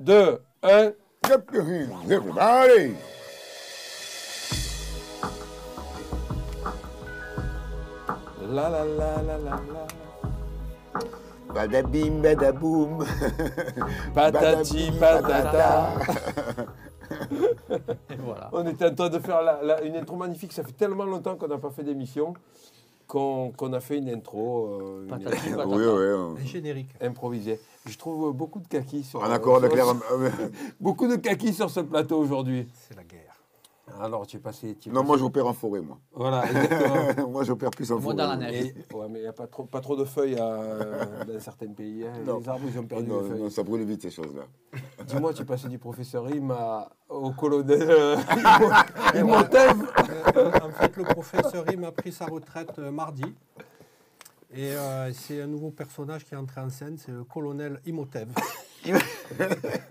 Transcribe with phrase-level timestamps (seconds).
[0.00, 0.92] 2, 1.
[2.38, 2.94] Allez
[8.48, 9.86] La la la la la la.
[11.52, 13.04] Badabim, badaboum.
[14.14, 15.94] Patati patata.
[18.10, 18.48] Et voilà.
[18.52, 20.52] On était en train de faire la- la- une intro magnifique.
[20.52, 22.34] Ça fait tellement longtemps qu'on n'a pas fait d'émission
[23.06, 25.14] qu'on a fait une intro euh, une
[25.66, 26.42] Oui, oui.
[26.42, 26.90] Un générique.
[27.00, 27.60] improvisée.
[27.86, 29.86] Je trouve beaucoup de kaki sur En accord avec l'air.
[30.80, 32.66] Beaucoup de kaki sur ce plateau aujourd'hui.
[32.88, 33.25] C'est la guerre.
[34.00, 34.76] Alors, tu es passé.
[34.78, 35.98] tu es Non, passé- moi j'opère en forêt, moi.
[36.12, 37.28] Voilà, exactement.
[37.28, 38.14] moi j'opère plus en Moi, forêt.
[38.16, 38.74] dans la neige.
[38.90, 41.68] Et- ouais, mais il n'y a pas trop, pas trop de feuilles euh, dans certains
[41.72, 42.04] pays.
[42.06, 42.12] hein.
[42.24, 43.42] Les arbres, ils ont perdu Non, les feuilles.
[43.42, 44.42] non, ça brûle vite ces choses-là.
[45.06, 48.16] Dis-moi, tu es passé du professeur Rim à- au colonel euh,
[49.14, 49.76] Imhotep.
[50.36, 53.24] Euh, en fait, le professeur Rim a pris sa retraite euh, mardi.
[54.54, 58.28] Et euh, c'est un nouveau personnage qui est entré en scène, c'est le colonel Imhotep.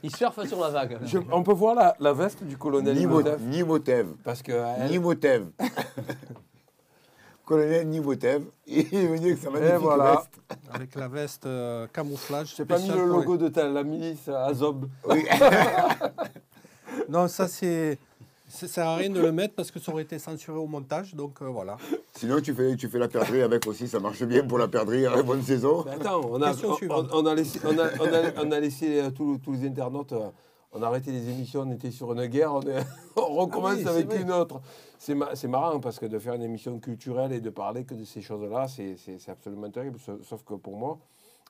[0.03, 0.97] Il surfe sur la vague.
[1.05, 4.07] Je- on peut voir la, la veste du colonel Imhotep Nimotev.
[4.23, 5.47] Parce que elle- Nimotev.
[7.45, 8.43] Colonel Nimotev.
[8.65, 10.15] Il est venu avec sa magnifique voilà.
[10.15, 10.39] veste.
[10.73, 12.55] Avec la veste euh, camouflage.
[12.57, 14.87] j'ai pas mis le logo de ta, la milice Azob.
[15.07, 15.25] Oui.
[17.09, 17.99] Non, ça c'est.
[18.47, 21.15] Ça sert à rien de le mettre parce que ça aurait été censuré au montage,
[21.15, 21.77] donc euh, voilà.
[22.13, 25.05] Sinon, tu fais, tu fais la perdrix avec aussi, ça marche bien pour la perdrix
[25.07, 25.83] à la bonne saison.
[25.85, 27.09] Mais attends, on a, Question on, suivante.
[27.11, 30.13] on a laissé, on a, on a- on a laissé tous, tous les internautes.
[30.13, 30.29] euh,
[30.77, 33.91] on a arrêté les émissions, on était sur une guerre, on, est- on recommence Ah
[33.95, 34.61] oui, avec une autre.
[34.99, 37.95] C'est ma- c'est marrant parce que de faire une émission culturelle et de parler que
[37.95, 39.97] de ces choses-là, c'est c'est- c'est absolument terrible.
[39.99, 40.99] Sauf sauf que pour moi,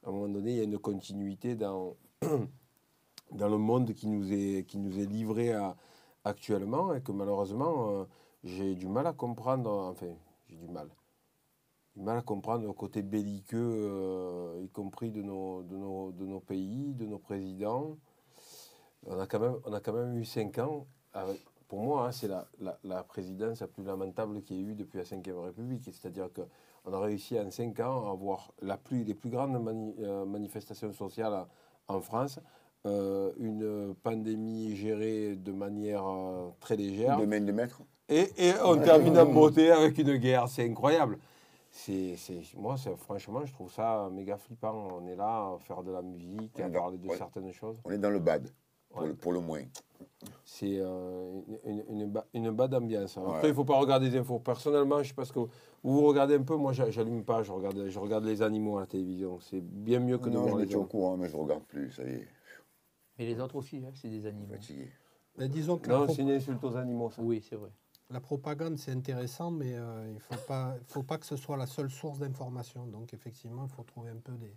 [0.05, 1.95] à un moment donné, il y a une continuité dans,
[3.31, 5.75] dans le monde qui nous est, qui nous est livré à-
[6.25, 8.03] actuellement et que malheureusement, euh,
[8.43, 9.71] j'ai du mal à comprendre.
[9.71, 10.13] Enfin,
[10.49, 10.89] j'ai du mal
[11.95, 16.25] du mal à comprendre le côté belliqueux, euh, y compris de nos, de, nos, de
[16.25, 17.97] nos pays, de nos présidents.
[19.07, 20.87] On a quand même, on a quand même eu cinq ans.
[21.67, 24.75] pour moi, hein, c'est la, la, la présidence la plus lamentable qu'il y ait eu
[24.75, 25.83] depuis la Ve République.
[25.85, 29.55] C'est-à-dire qu'on a réussi en cinq ans à avoir la plus, les plus grandes
[29.99, 31.45] euh, manifestations sociales
[31.87, 32.39] en France,
[32.85, 37.17] euh, une pandémie gérée de manière euh, très légère.
[37.19, 37.81] De main de maître.
[38.09, 41.17] Et, et on termine en beauté avec une guerre, c'est incroyable.
[41.71, 42.15] C'est,
[42.55, 44.87] moi, franchement, je trouve ça méga flippant.
[45.01, 47.17] On est là à faire de la musique, à dans- parler de ouais.
[47.17, 47.77] certaines choses.
[47.83, 48.47] On est dans le bad,
[48.89, 49.61] pour, le, pour le moins.
[50.45, 53.17] C'est euh, une, une, une, ba- une bad ambiance.
[53.17, 54.39] Après, il ne faut pas regarder des infos.
[54.39, 55.49] Personnellement, je sais pas ce que vous,
[55.83, 56.55] vous regardez un peu.
[56.55, 57.43] Moi, j'a- j'allume pas.
[57.43, 59.39] Je regarde, je regarde les animaux à la télévision.
[59.41, 60.85] C'est bien mieux que de Non, je les m'étais au gens.
[60.85, 62.27] courant, mais je regarde plus, ça y est,
[63.17, 64.55] Mais les autres aussi, hein, c'est des animaux.
[65.37, 67.09] Mais disons que la, Non, c'est une insulte aux animaux.
[67.09, 67.21] Ça.
[67.21, 67.69] Oui, c'est vrai.
[68.09, 71.57] la propagande c'est intéressant, mais euh, il ne faut pas, faut pas que ce soit
[71.57, 72.85] la seule source d'information.
[72.85, 74.55] Donc effectivement, il faut trouver un peu des.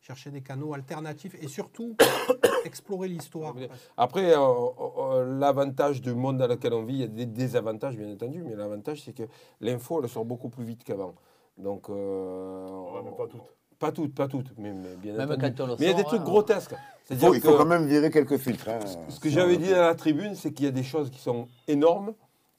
[0.00, 1.96] chercher des canaux alternatifs et surtout
[2.64, 3.54] explorer l'histoire.
[3.96, 7.96] Après, euh, euh, l'avantage du monde dans lequel on vit, il y a des désavantages,
[7.96, 9.24] bien entendu, mais l'avantage, c'est que
[9.60, 11.14] l'info, elle sort beaucoup plus vite qu'avant.
[11.56, 13.57] Donc, euh, pas toutes.
[13.78, 15.54] Pas toutes, pas toutes, mais, mais bien Même entendu.
[15.54, 16.24] quand on le Mais il y a des sort, trucs hein.
[16.24, 16.74] grotesques.
[17.10, 18.68] Il faut, il faut que quand même virer quelques filtres.
[18.68, 18.80] hein.
[19.08, 21.46] ce que j'avais dit à la tribune, c'est qu'il y a des choses qui sont
[21.68, 22.12] énormes,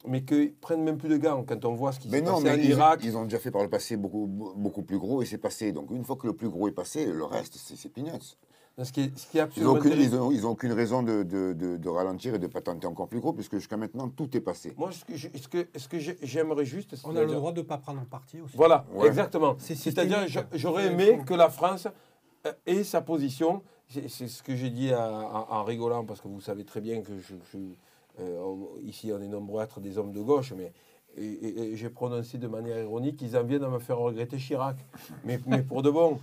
[0.07, 2.31] mais qu'ils prennent même plus de gants quand on voit ce qui Mais s'est non,
[2.35, 2.99] passé mais en ils, Irak.
[3.03, 5.71] ils ont déjà fait par le passé beaucoup, beaucoup plus gros et c'est passé.
[5.73, 8.37] Donc une fois que le plus gros est passé, le reste, c'est c'est peanuts.
[8.83, 10.13] Ce qui est, ce qui est Ils n'ont aucune, terrible.
[10.13, 13.07] ils ont- ils ont aucune raison de, de- de- de ralentir et de patenter encore
[13.07, 14.73] plus gros, puisque jusqu'à maintenant, tout est passé.
[14.77, 17.51] Moi, ce que, je- ce que, ce que j'ai- j'aimerais juste, On a le droit
[17.51, 18.55] de ne pas prendre parti aussi.
[18.55, 19.07] Voilà, Ouais.
[19.07, 19.55] exactement.
[19.59, 21.87] C'est C'est-à-dire, j'aurais aimé que la France
[22.45, 23.61] euh, ait sa position.
[23.87, 27.01] C'est ce que j'ai dit à- en, en rigolant, parce que vous savez très bien
[27.01, 27.57] que je, je-
[28.21, 30.71] euh, on- ici, on est nombreux à être des hommes de gauche, mais
[31.17, 34.37] et- et- et j'ai prononcé de manière ironique qu'ils en viennent à me faire regretter
[34.37, 34.77] Chirac.
[35.25, 36.19] Mais, mais pour de bon.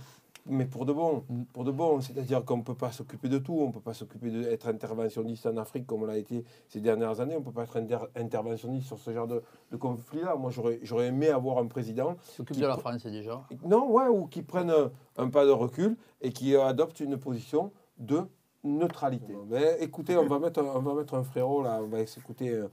[0.49, 3.53] Mais pour de bon, pour de bon, c'est-à-dire qu'on ne peut pas s'occuper de tout,
[3.53, 7.19] on ne peut pas s'occuper d'être interventionniste en Afrique comme on l'a été ces dernières
[7.19, 9.41] années, on ne peut pas être inter- interventionniste sur ce genre de,
[9.71, 10.35] de conflit-là.
[10.35, 13.45] Moi, j'aurais j'aurais aimé avoir un président S'occupe de la France déjà.
[13.65, 17.71] non, ouais, ou qui prennent un, un pas de recul et qui adoptent une position
[17.97, 18.21] de
[18.63, 19.35] neutralité.
[19.49, 22.55] Mais écoutez, on va mettre, un- on va mettre un frérot là, on va écouter
[22.57, 22.69] un,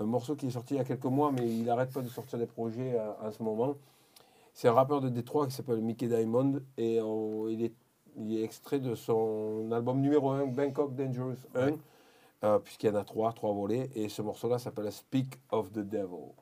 [0.00, 2.08] un morceau qui est sorti il y a quelques mois, mais il n'arrête pas de
[2.08, 3.74] sortir des projets euh, en ce moment.
[4.60, 7.74] C'est un rappeur de Détroit qui s'appelle Mickey Diamond et on- il, est,
[8.16, 11.74] il est extrait de son album numéro 1, Bangkok Dangerous 1,
[12.42, 15.78] euh, puisqu'il y en a trois, trois volets, et ce morceau-là s'appelle Speak of the
[15.78, 16.34] Devil.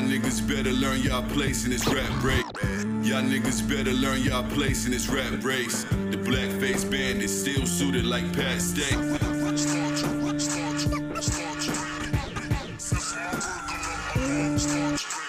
[0.00, 2.46] Y'all niggas better learn y'all place in this rap break.
[3.04, 5.84] Y'all niggas better learn y'all place in this rap race.
[5.84, 8.96] The blackface bandits still suited like Pat Stay.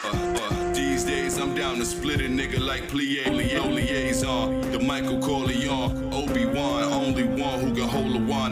[0.06, 0.10] Uh,
[0.40, 4.62] uh, these days I'm down to split a nigga like plie liaison.
[4.72, 5.51] The Michael Corleone,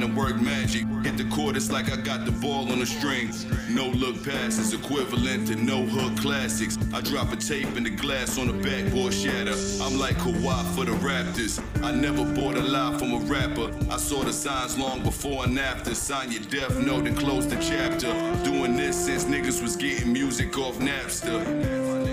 [0.03, 0.85] and work magic.
[1.03, 3.45] Hit the court, it's like I got the ball on the strings.
[3.69, 6.77] No look passes equivalent to no hook classics.
[6.93, 9.55] I drop a tape in the glass on the backboard shatter.
[9.83, 11.61] I'm like Kawhi for the Raptors.
[11.83, 13.71] I never bought a lie from a rapper.
[13.91, 15.93] I saw the signs long before and after.
[15.95, 18.11] Sign your death note and close the chapter.
[18.43, 21.43] Doing this since niggas was getting music off Napster.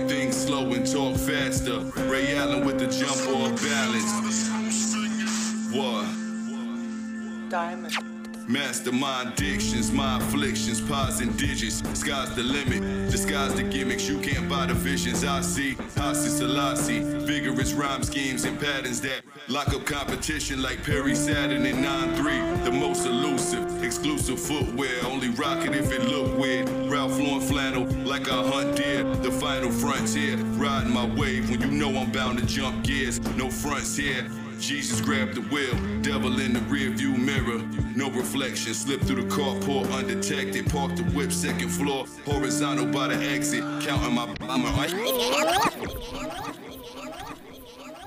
[0.08, 1.80] Think slow and talk faster.
[2.08, 4.48] Ray Allen with the jump off balance.
[5.74, 6.25] What?
[8.48, 11.82] Mastermind dictions, my afflictions, pause and digits.
[11.98, 13.10] Sky's the limit.
[13.10, 14.06] Disguise the gimmicks.
[14.06, 15.74] You can't buy the visions I see.
[15.96, 17.00] Hasi Selassie.
[17.00, 22.64] Vigorous rhyme schemes and patterns that lock up competition like Perry Saturn in 9-3.
[22.64, 25.04] The most elusive, exclusive footwear.
[25.06, 26.68] Only rock it if it look weird.
[26.90, 29.02] Ralph Lauren flannel like I hunt deer.
[29.02, 30.36] The final frontier.
[30.36, 33.18] Riding my wave when you know I'm bound to jump gears.
[33.36, 34.30] No fronts here.
[34.60, 37.60] Jesus grabbed the wheel, devil in the rear view mirror.
[37.94, 40.66] No reflection, slip through the carport undetected.
[40.70, 43.62] Park the whip, second floor, horizontal by the exit.
[43.82, 44.26] Counting my.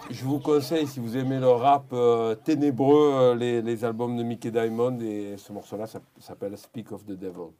[0.10, 4.24] Je vous conseille, si vous aimez le rap euh, ténébreux, euh, les, les albums de
[4.24, 5.00] Mickey Diamond.
[5.01, 7.51] Et ce morceau-là ça- s'appelle Speak of the Devil.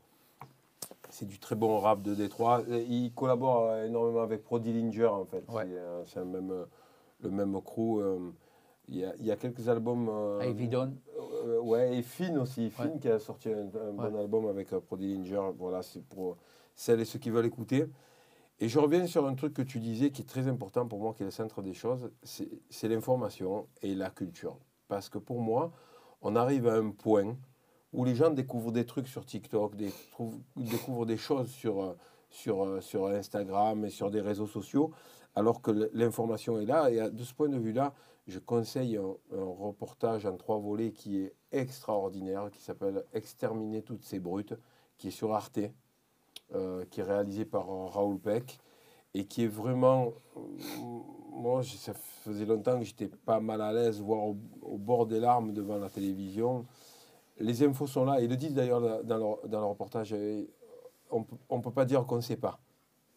[1.12, 2.64] C'est du très bon rap de Détroit.
[2.72, 5.44] Et Il collabore euh, énormément avec Pro Dillinger, en fait.
[5.48, 5.64] Ouais.
[5.68, 6.52] C'est, euh, C'est un même,
[7.22, 8.02] le même crew.
[8.90, 10.10] Euh, Il y, a, il y a quelques albums.
[10.10, 10.94] euh, Avec Vidon.
[11.46, 12.70] euh, ouais, et Finn aussi.
[12.70, 13.00] Finn Ouais.
[13.00, 15.52] qui a sorti un, un bon album avec euh, Pro Dillinger.
[15.58, 16.38] Voilà, c'est pour
[16.76, 17.86] celles et ceux qui veulent écouter.
[18.62, 21.14] Et je reviens sur un truc que tu disais qui est très important pour moi,
[21.14, 24.58] qui est le centre des choses, c'est l'information et la culture.
[24.90, 25.72] Parce que pour moi,
[26.22, 27.38] on arrive à un point
[27.94, 31.94] où les gens découvrent des trucs sur TikTok, des, trouvent- découvrent des choses sur, euh,
[32.30, 34.92] sur, euh, sur Instagram et sur des réseaux sociaux,
[35.36, 36.92] alors que l'information est là.
[36.92, 37.94] Et de ce point de vue-là,
[38.28, 44.20] je conseille un, reportage en trois volets qui est extraordinaire, qui s'appelle Exterminer toutes ces
[44.20, 44.54] brutes,
[44.98, 45.60] qui est sur Arte,
[46.56, 48.60] euh, qui est réalisé par euh, Raoul Peck
[49.14, 50.14] et qui est vraiment.
[50.38, 50.40] euh,
[51.32, 55.54] Moi, ça faisait longtemps que j'étais pas mal à l'aise, voire au, bord des larmes
[55.54, 56.66] devant la télévision.
[57.40, 60.14] Les infos sont là, ils le disent d'ailleurs dans le, reportage.
[61.10, 61.26] On
[61.58, 62.60] ne peut pas dire qu'on ne sait pas.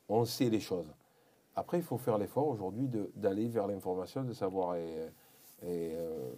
[0.08, 0.86] On sait les choses.
[1.54, 4.76] Après, il faut faire l'effort aujourd'hui d'aller vers l'information, de savoir.
[4.76, 5.10] Et,
[5.62, 6.30] et, euh,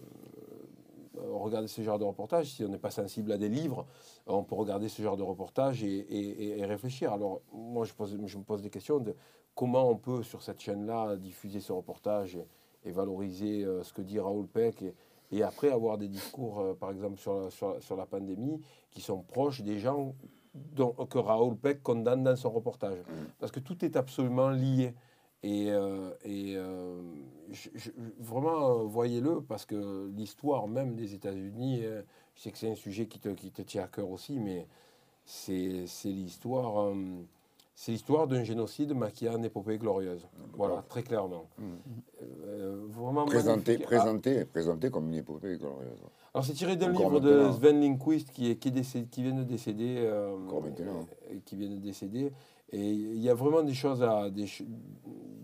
[1.32, 2.50] regarder ce genre de reportage.
[2.50, 3.86] Si on n'est pas sensible à des livres,
[4.26, 7.12] on peut regarder ce genre de reportage et, et- réfléchir.
[7.12, 9.14] Alors, moi, je, me pose des questions de
[9.54, 12.38] comment on peut, sur cette chaîne-là, diffuser ce reportage
[12.84, 14.94] et, valoriser euh, ce que dit Raoul Peck et,
[15.32, 17.50] et après avoir des discours, euh, par exemple, sur
[17.80, 20.14] sur la pandémie, qui sont proches des gens
[20.54, 22.98] dont, que Raoul Peck condamne dans son reportage.
[23.38, 24.94] Parce que tout est absolument lié.
[25.42, 27.02] Et, euh, et, euh,
[27.50, 31.82] je- je- vraiment, euh, voyez-le, parce que l'histoire même des États-Unis,
[32.34, 34.66] je sais que c'est un sujet qui te, qui te tient à cœur aussi, mais
[35.26, 36.94] c'est l'histoire
[37.76, 40.26] c'est l'histoire d'un génocide maquillé en épopée glorieuse.
[40.54, 41.46] Voilà, très clairement.
[42.88, 43.86] Vraiment Présenté, magnifique.
[43.86, 45.98] présenté, présenté comme une épopée glorieuse.
[46.34, 47.52] Alors c'est tiré d'un livre de maintenant.
[47.52, 49.94] Sven Lindquist qui, est, qui, est décédé- qui vient de décéder.
[49.98, 51.06] euh, Encore maintenant.
[51.30, 52.32] euh, qui vient de décéder.
[52.72, 54.64] Et il y a vraiment des choses, à, des, ch-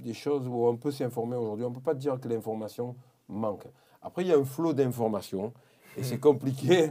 [0.02, 1.64] des choses où on peut s'informer aujourd'hui.
[1.64, 2.97] On ne peut pas dire que l'information
[3.28, 3.66] manque.
[4.02, 5.52] Après, il y a un flot d'informations
[5.97, 6.90] et c'est compliqué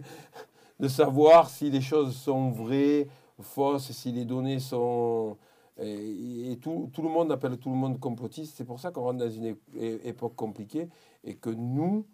[0.80, 3.08] de savoir si les choses sont vraies,
[3.42, 5.36] fausses, si les données sont...
[5.82, 8.56] Et, et tout, tout le monde appelle tout le monde complotiste.
[8.58, 9.56] C'est pour ça qu'on rentre dans une
[10.04, 10.88] époque compliquée
[11.26, 12.06] et que nous,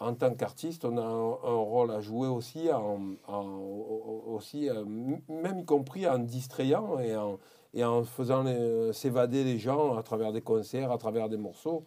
[0.00, 4.34] en tant qu'artiste, on a un, un rôle à jouer aussi, en, en- au- au-
[4.36, 4.84] aussi euh,
[5.28, 7.38] même y compris en distrayant et en,
[7.74, 8.44] et en faisant
[8.92, 11.84] s'évader les gens à travers des concerts, à travers des morceaux.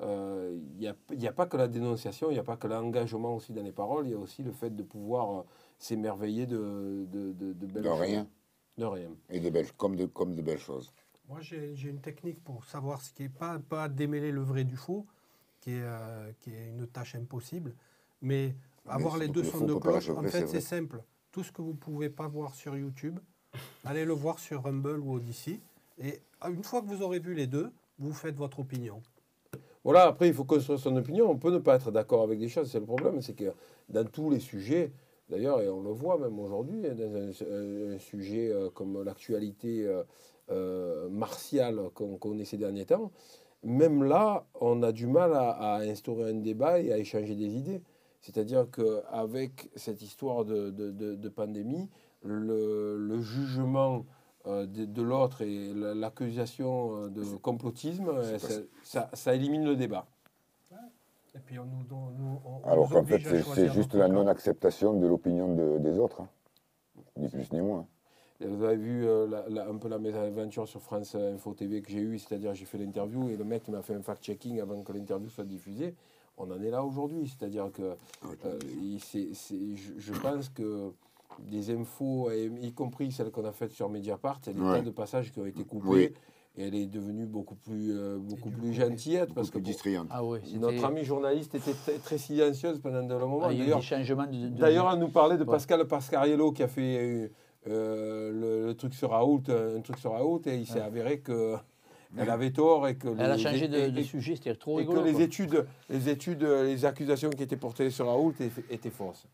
[0.00, 2.56] Euh, Il n'y a, il y a pas que la dénonciation, il n'y a pas
[2.56, 5.42] que l'engagement aussi dans les paroles, il y a aussi le fait de pouvoir euh,
[5.78, 8.00] s'émerveiller de, de, de, de belles De choses.
[8.00, 8.26] rien.
[8.78, 9.10] De rien.
[9.30, 10.92] Et de belles, comme, de, comme de belles choses.
[11.28, 14.64] Moi, j'ai j'ai une technique pour savoir ce qui est pas, pas démêler le vrai
[14.64, 15.06] du faux,
[15.66, 17.74] qui est, euh, qui est une tâche impossible,
[18.22, 18.54] mais
[18.86, 21.02] avoir les deux sons de cloche, en fait, c'est simple.
[21.32, 23.18] Tout ce que vous pouvez pas voir sur YouTube,
[23.84, 25.58] allez le voir sur Rumble ou Odyssey.
[25.98, 29.02] Et ah, une fois que vous aurez vu les deux, vous faites votre opinion.
[29.82, 31.28] Voilà, après, il faut construire son opinion.
[31.28, 32.70] On peut ne pas être d'accord avec des choses.
[32.70, 33.52] C'est le problème, c'est que
[33.88, 34.92] dans tous les sujets,
[35.28, 39.84] d'ailleurs, et on le voit même aujourd'hui, hein, dans un, sujet euh, comme l'actualité
[40.48, 43.10] euh, martiale qu'on connaît ces derniers temps,
[43.66, 47.54] même là, on a du mal à, à instaurer un débat et à échanger des
[47.56, 47.82] idées.
[48.20, 51.88] C'est-à-dire qu'avec cette histoire de, de- de- de pandémie,
[52.24, 54.04] le, le jugement
[54.46, 58.54] euh, de, de l'autre et la- l'accusation euh, de complotisme, euh, ça,
[58.84, 60.06] ça- ça élimine le débat.
[61.34, 63.18] Et puis on nous, on nous- on- on Alors qu'en fait,
[63.54, 66.22] c'est juste la non-acceptation de l'opinion de- des autres.
[66.22, 66.28] hein.
[67.18, 67.86] Ni plus ni moins.
[68.40, 71.90] Vous avez vu euh, la- la- un peu la mésaventure sur France Info TV que
[71.90, 74.92] j'ai eue, c'est-à-dire j'ai fait l'interview et le mec m'a fait un fact-checking avant que
[74.92, 75.94] l'interview soit diffusée.
[76.36, 80.90] On en est là aujourd'hui, c'est-à-dire que euh, il- c'est- c'est- je, je pense que
[81.38, 84.78] des infos, y compris celles qu'on a faites sur Mediapart, il y a des Ouais.
[84.78, 86.12] tas de passages qui ont été coupés Oui.
[86.58, 89.62] et elle est devenue beaucoup plus, euh, beaucoup plus coup, gentillette Beaucoup parce que plus
[89.62, 90.08] pour- distrayante.
[90.10, 93.40] Ah oui, c'était- notre amie journaliste était très, très silencieuse pendant un moment.
[93.44, 94.48] Ah, il y a eu D'ailleurs, des changements de.
[94.48, 95.50] de- D'ailleurs, elle nous parlait de Ouais.
[95.50, 97.32] Pascal Pascariello qui a fait
[97.68, 100.80] euh, le, le truc sur Raoult, un truc sur Raoult, et il s'est Ouais.
[100.82, 101.56] avait que
[102.18, 104.54] elle avait tort et que Elle a les- changé et- de, de et- sujet, c'était
[104.54, 105.22] trop et que les quoi.
[105.22, 109.26] études, les études, les accusations qui étaient portées sur Raoult étaient, étaient fausses.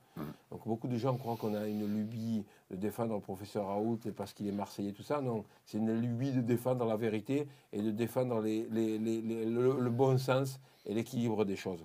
[0.50, 4.32] Donc beaucoup de gens croient qu'on a une lubie de défendre le professeur Raoult parce
[4.32, 5.20] qu'il est marseillais, tout ça.
[5.20, 9.90] Non, c'est une lubie de défendre la vérité et de défendre les- les- le, le
[9.90, 11.84] bon sens et l'équilibre des choses.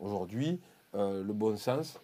[0.00, 0.60] Aujourd'hui,
[0.94, 2.00] euh, le bon sens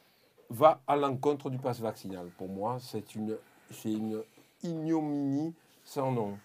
[0.48, 2.26] va à l'encontre du pass vaccinal.
[2.38, 3.36] Pour moi, c'est une,
[3.72, 4.22] c'est une
[4.62, 6.38] ignominie sans nom.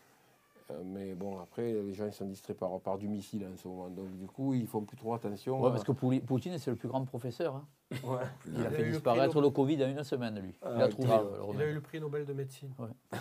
[0.70, 3.68] Euh, mais bon, après, les gens ils sont distraits par, par du missile en ce
[3.70, 3.88] moment.
[3.88, 5.62] Donc, du coup, ils font plus trop attention.
[5.62, 7.56] Ouais, parce que Poutine, c'est le plus grand professeur.
[7.56, 7.66] hein.
[8.04, 8.18] Ouais.
[8.48, 10.50] Il a Il a fait disparaître le Covid en une semaine, lui.
[10.62, 11.26] Il Ah, a trouvé grave.
[11.40, 12.74] le, le Il a eu le prix Nobel de médecine.
[12.80, 13.18] Ouais.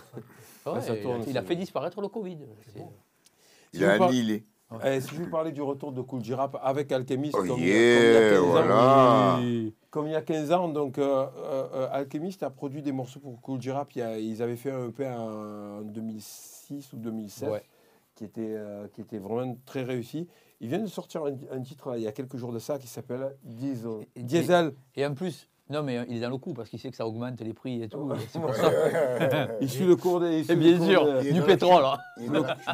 [0.65, 0.81] ça.
[0.97, 2.39] Il a- il a fait disparaître le Covid.
[3.73, 4.05] Il a vous
[4.69, 4.97] par- annihilé.
[4.97, 7.69] Eh, si je vous parlais du retour de Cool Giraffe avec Alchemist, Oh comme, il
[7.69, 9.39] y a- yeah, comme il 15 ans, voilà.
[9.91, 13.21] comme il y a 15 ans, donc euh, euh, euh, Alchemist a produit des morceaux
[13.21, 13.61] pour Cool
[14.03, 17.63] a- ils avaient fait un EP en 2006 ou 2007 Ouais.
[18.15, 20.29] qui, était, euh, qui était vraiment très réussi.
[20.61, 22.79] Ils viennent de sortir un, un titre là, il y a quelques jours de ça
[22.79, 23.91] qui s'appelle Diesel.
[24.15, 24.73] Et- et- Diesel.
[24.95, 27.07] Et en plus, non, mais il est dans le coup parce qu'il sait que ça
[27.07, 28.09] augmente les prix et tout.
[28.29, 28.71] C'est pour ça.
[29.61, 31.85] Il suit le cours des, Et bien cours sûr, de- du pétrole.
[31.85, 31.97] hein.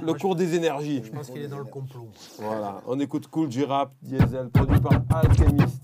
[0.02, 1.02] Le, cours des énergies.
[1.04, 2.08] Je pense qu'il est dans le complot.
[2.38, 5.80] Voilà, on écoute Cool Giraffe, Diesel, produit par Alchemist.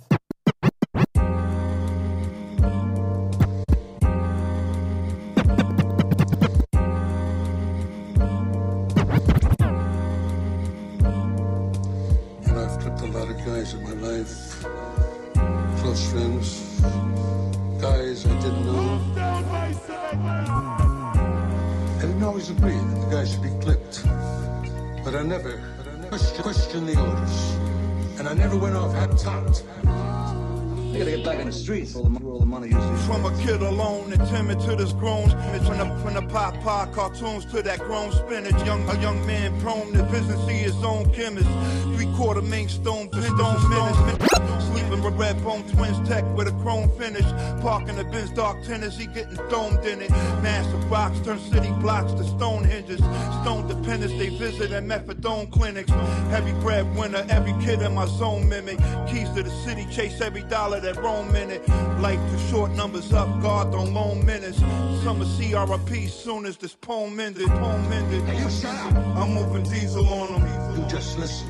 [28.28, 29.64] And I never went off half-topped.
[29.84, 33.06] You gotta get back in the streets where all the, where all the money is.
[33.06, 36.92] From a kid alone and timid to this grown from the, from the pop pop
[36.92, 38.66] cartoons to that grown spinach.
[38.66, 41.48] Young a young man prone to business, see his own chemist.
[41.96, 44.60] Three quarter main stone to stone.
[44.72, 47.24] Sleeping with red bone twins tech with a chrome finish.
[47.62, 50.10] Parking the Benz dark tennis, he getting domed in it.
[50.42, 52.98] Massive rocks turn city blocks to stone hinges.
[52.98, 55.90] Stone dependents, they visit at methadone clinics.
[56.30, 58.78] Heavy breadwinner, every kid in my zone mimic.
[59.08, 61.66] Keys to the city, chase every dollar that roam in it.
[62.00, 64.58] Life too short, numbers up, guard don't loan minutes.
[65.02, 67.48] Summer CRP soon as this poem ended.
[67.48, 68.22] Poem ended.
[68.24, 68.94] Hey, you shut up.
[69.16, 70.76] I'm moving diesel on them.
[70.76, 71.48] You just listen.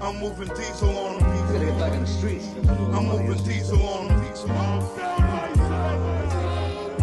[0.00, 1.36] I'm moving diesel on them.
[1.36, 2.46] You gotta get back in the streets.
[2.46, 5.41] where all the I'm moving diesel on them.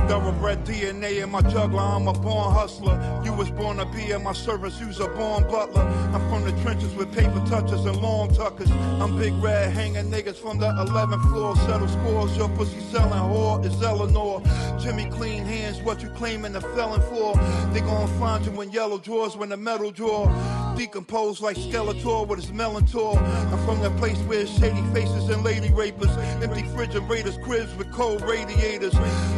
[0.10, 3.22] Thoroughbred DNA in my juggler, I'm a born hustler.
[3.24, 5.84] You was born to be in my service, you's a born butler.
[5.84, 8.72] I'm from the trenches with paper touches and long tuckers.
[8.72, 11.56] I'm big red hanging niggas from the 11th floor.
[11.58, 14.42] Settle scores, your pussy selling whore is Eleanor.
[14.80, 17.36] Jimmy clean hands, what you claiming the felon for?
[17.72, 20.26] They gon' find you in yellow drawers when the metal drawer.
[20.80, 23.18] Decomposed like Skeletor with his melon tour.
[23.18, 26.16] I'm from that place where shady faces and lady rapers.
[26.42, 28.94] Empty refrigerators, cribs with cold radiators.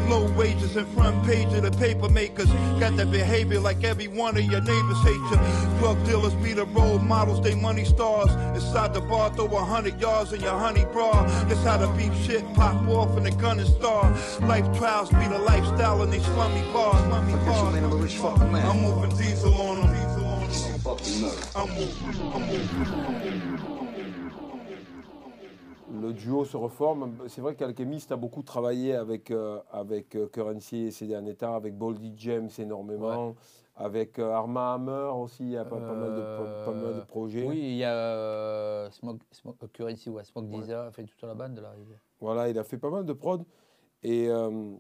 [0.07, 2.45] Low wages and front page of the paper makers.
[2.79, 5.79] Got that behavior like every one of your neighbors hate you.
[5.79, 8.29] Drug dealers be the role models, they money stars.
[8.55, 11.23] Inside the bar, throw a hundred yards in your honey bra.
[11.45, 14.15] That's how the beef shit pop off in the gun and star.
[14.41, 17.03] Life trials be the lifestyle in these slummy bars.
[17.07, 18.01] Slummy Guess you ain't a bars.
[18.03, 18.63] rich fucking man.
[18.63, 20.10] I'm moving diesel on them.
[25.93, 27.11] Le duo se reforme.
[27.27, 31.77] C'est vrai qu'Alchemist a beaucoup travaillé avec, euh, avec euh, Currency ces derniers temps, avec
[31.77, 33.35] Boldy James énormément,
[33.75, 37.01] avec euh, Arma Hammer aussi, il y a pas, pas mal, de, pas mal de
[37.01, 37.45] projets.
[37.45, 41.59] Oui, il y a euh, Smoke, Smoke- Currency, ouais, Smoke Deezer, fait toute la bande
[41.59, 41.73] là.
[41.77, 43.43] il- Voilà, il a fait pas mal de prod.
[44.03, 44.71] Et euh,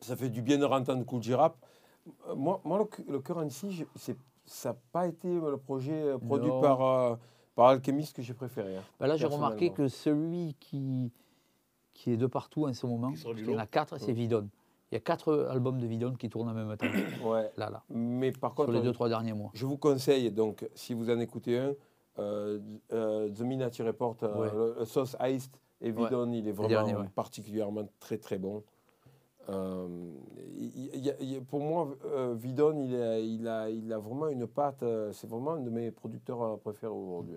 [0.00, 1.20] ça fait du bien de rentendre Cool.
[1.26, 4.16] Euh, Moi, moi le, le Currency, c'est-
[4.52, 6.60] ça n'a pas été le projet euh, produit Non.
[6.60, 7.16] par, euh,
[7.54, 8.76] par Alchemist que j'ai préféré.
[8.76, 11.10] hein, Bah là, j'ai remarqué que celui qui,
[11.94, 13.12] qui est de partout en ce moment.
[13.36, 14.48] Il y en a quatre, c'est Vidon.
[14.90, 16.86] Il y a quatre albums de Vidon qui tournent en même temps,
[17.24, 17.50] Ouais.
[17.56, 19.50] là, là, Mais par sur contre, les on- deux, trois derniers mois.
[19.54, 21.72] je vous conseille, donc, si vous en écoutez un,
[22.18, 22.60] euh,
[22.92, 24.50] euh, The Miniature Report, euh, Ouais.
[24.52, 26.04] le- le Sauce Iced et Ouais.
[26.04, 28.62] Vidon, il est vraiment particulièrement très très bon.
[29.48, 29.88] Euh,
[30.56, 34.46] il- il il pour moi, euh, Vidon, il a, il, a, il a vraiment une
[34.46, 37.36] patte, euh, c'est vraiment un de mes producteurs préférés aujourd'hui.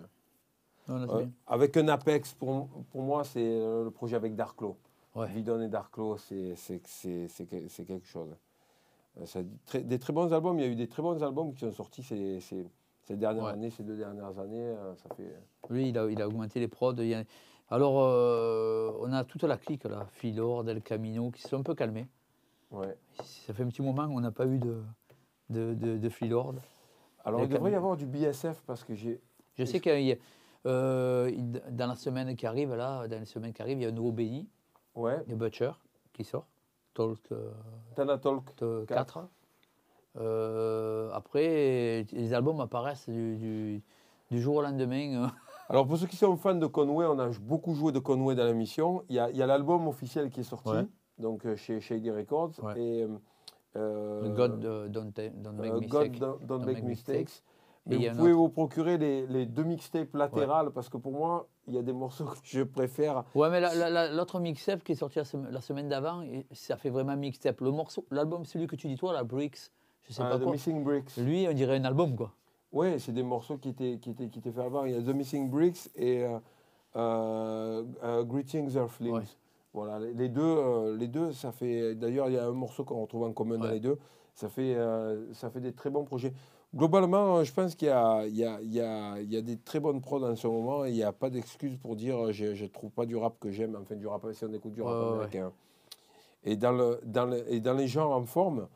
[0.87, 1.29] Bien.
[1.47, 4.77] avec un Apex, pour, pour moi, c'est le projet avec Darklo.
[5.15, 5.27] Ouais.
[5.29, 8.35] Vidon et Darklo, c'est c'est- c'est- c'est que- c'est quelque chose.
[9.65, 10.59] Très- des très bons albums.
[10.59, 12.67] Il y a eu des très bons albums qui sont sortis ces, ces-
[13.05, 13.51] ces dernières Ouais.
[13.51, 14.75] années, ces deux dernières années.
[14.97, 15.33] ça fait...
[15.69, 16.93] Lui, il a, il a augmenté les prods.
[16.97, 17.23] il y a-
[17.69, 21.63] Alors, euh, on a toute la clique, là, Philor, Del Camino, qui se sont un
[21.63, 22.07] peu calmés.
[22.71, 22.95] Ouais.
[23.23, 24.83] Ça fait un petit moment qu'on n'a pas eu de,
[25.49, 26.09] de, de.
[27.23, 29.19] Alors, il devrait y avoir du BSF parce que j'ai.
[29.55, 30.15] Je sais qu'il y a,
[30.67, 31.31] euh,
[31.71, 33.93] dans la semaine qui arrive, là, dans les semaines qui arrivent, il y a un
[33.93, 34.47] nouveau Benny,
[34.95, 35.71] Ouais, de Butcher,
[36.13, 36.45] qui sort.
[36.93, 37.51] Talk euh,
[37.95, 38.43] Tana Talk.
[38.61, 39.13] euh, Quatre.
[39.21, 39.29] 4.
[40.17, 43.83] Euh, après, les albums apparaissent du, du-
[44.31, 45.31] du jour au lendemain.
[45.69, 45.73] Euh.
[45.73, 48.45] Alors, pour ceux qui sont fans de Conway, on a beaucoup joué de Conway dans
[48.45, 49.03] l'émission.
[49.09, 50.85] Il y a, il y a l'album officiel qui est sorti, Ouais.
[51.19, 52.51] donc euh, chez Shady Records.
[52.63, 52.79] Ouais.
[52.79, 53.07] Et,
[53.77, 55.79] euh, Le God euh, Don't, Don't Make Euh.
[55.87, 57.43] God Don't, Don't Make Mistakes.
[57.87, 58.39] Mais vous pouvez autre.
[58.41, 61.93] vous procurer les, les deux mixtapes latérales parce que pour moi, il y a des
[61.93, 63.23] morceaux que je préfère.
[63.35, 66.23] Ouais, mais la- la- la- l'autre mixtape qui est sorti la, sem- la semaine d'avant,
[66.51, 67.61] ça fait vraiment mixtape.
[67.61, 69.69] Le morceau, l'album, celui que tu dis toi, la Bricks,
[70.01, 70.53] je sais Ah, pas The quoi.
[70.53, 71.15] Missing Bricks.
[71.17, 72.31] Lui, on dirait un album, quoi.
[72.75, 74.83] Oui, c'est des morceaux qui étaient, qui, étaient, qui étaient faits avant.
[74.85, 76.37] Il y a The Missing Bricks et euh,
[76.97, 79.13] euh, euh, Greetings Earthlings.
[79.13, 79.21] Ouais.
[79.73, 81.95] Voilà, les- deux, les deux, ça fait.
[81.95, 83.73] D'ailleurs, il y a un morceau qu'on retrouve en commun dans Ouais.
[83.75, 83.97] les deux.
[84.33, 84.75] Ça fait,
[85.33, 86.33] ça fait des très bons projets.
[86.75, 89.79] Globalement, je pense qu'il y a, il y, a, il y, y a des très
[89.79, 92.67] bonnes prods en ce moment et il n'y a pas d'excuse pour dire je ne
[92.67, 94.99] trouve pas du rap que j'aime, enfin du rap, si on écoute du rap Ouais,
[95.07, 95.51] ouais, américain.
[96.43, 98.67] Et, dans le, dans le- et dans les genres en forme,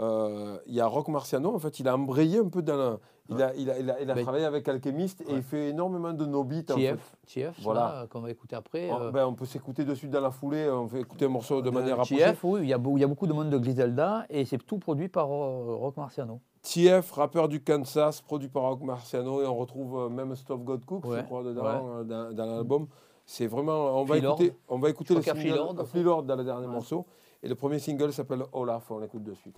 [0.00, 2.98] euh, il y a Rock Marciano, en fait, il a embrayé un peu dans la.
[3.30, 5.32] Il a, il a, il a, il a travaillé avec Alchemist et Ouais.
[5.34, 6.72] il fait énormément de no beats.
[6.72, 6.94] en fait.
[6.96, 8.06] TF, TF, Voilà.
[8.10, 8.90] qu'on va écouter après.
[8.90, 11.28] On, euh, ben, on peut s'écouter de suite dans la foulée, on fait écouter un
[11.28, 12.16] morceau de manière rapprochée.
[12.16, 14.46] TF, oui, il y, a, beau- il y a beaucoup de monde de Griselda et
[14.46, 16.40] c'est tout produit par euh, Rock Marciano.
[16.62, 20.86] TF, rappeur du Kansas, produit par Rock Marciano, et on retrouve euh, même Stuff God
[20.86, 22.86] Cook, je crois, dedans, dans, dans l'album.
[23.26, 24.00] C'est vraiment.
[24.00, 24.40] On va Lord.
[24.40, 25.38] écouter, on va écouter le single
[25.84, 27.04] Flea Lord dans le dernier morceau.
[27.42, 29.56] Et le premier single s'appelle Olaf, on l'écoute de suite.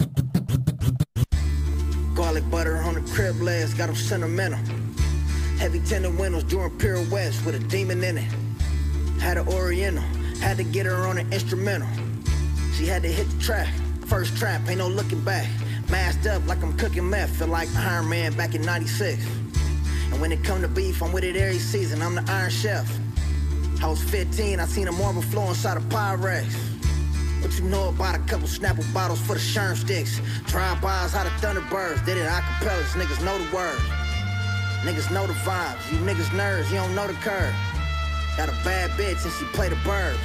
[2.30, 4.60] Garlic butter on the crib legs, got 'em sentimental.
[5.58, 8.30] Heavy tinted windows doing pirouettes with a demon in it.
[9.18, 10.04] Had an Oriental,
[10.38, 11.88] had to get her on an instrumental.
[12.76, 13.66] She had to hit the track,
[14.06, 15.48] first trap, ain't no looking back.
[15.90, 19.24] Masked up like I'm cooking meth, feel like Iron Man back in 96.
[20.12, 22.88] And when it come to beef, I'm with it every season, I'm the Iron Chef.
[23.82, 26.46] I was 15, I seen a marble flow inside a Pyrex.
[27.40, 30.20] What you know about a couple Snapple bottles for the Sherm sticks?
[30.46, 33.80] Drive-bys out of Thunderbirds, did it acapellas, niggas know the words.
[34.82, 37.54] Niggas know the vibes, you niggas nerds, you don't know the curve.
[38.36, 40.18] Got a bad bitch and she play the birds.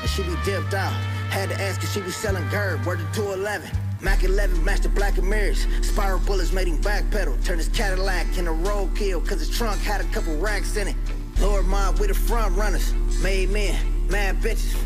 [0.00, 0.92] And she be dipped out.
[1.30, 3.68] Had to ask if she be selling Gerb, word to 211.
[4.00, 5.66] Mac 11 matched the black and mirrors.
[5.82, 7.42] Spiral bullets made him backpedal.
[7.44, 10.96] Turned his Cadillac into a roadkill, cause his trunk had a couple racks in it.
[11.40, 12.92] Lord mine, we the front runners.
[13.22, 14.76] Made men, mad bitches.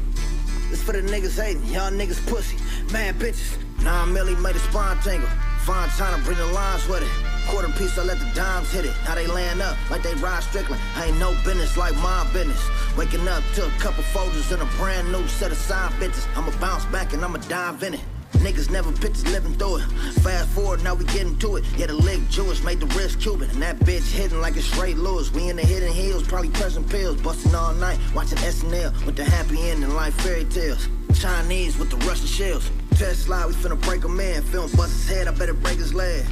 [0.71, 2.57] This for the niggas hating, y'all niggas pussy,
[2.93, 3.59] mad bitches.
[3.83, 5.29] Nine milli made a spine tingle.
[5.67, 7.11] Fine China bring the lines with it.
[7.49, 8.95] Quarter piece, I let the dimes hit it.
[9.05, 10.81] Now they laying up like they Rod Strickland.
[10.95, 12.63] I ain't no business like my business.
[12.97, 16.25] Waking up to a couple folders and a brand new set of side bitches.
[16.37, 18.01] I'ma bounce back and I'ma dive in it.
[18.39, 19.83] Niggas never pictures living through it.
[20.23, 21.65] Fast forward, now we getting to it.
[21.77, 23.51] Yeah, the leg Jewish made the wrist Cuban.
[23.51, 25.31] And that bitch hitting like it's Ray Lewis.
[25.33, 27.21] We in the hidden hills, probably pressing pills.
[27.21, 30.89] Busting all night, watching SNL with the happy ending like fairy tales.
[31.15, 32.71] Chinese with the Russian shells.
[32.97, 34.43] Tesla, we finna break a man.
[34.43, 36.25] Film bust his head, I better break his leg.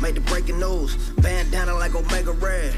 [0.00, 0.96] Made the breaking news.
[1.18, 2.74] Bandana like Omega Red.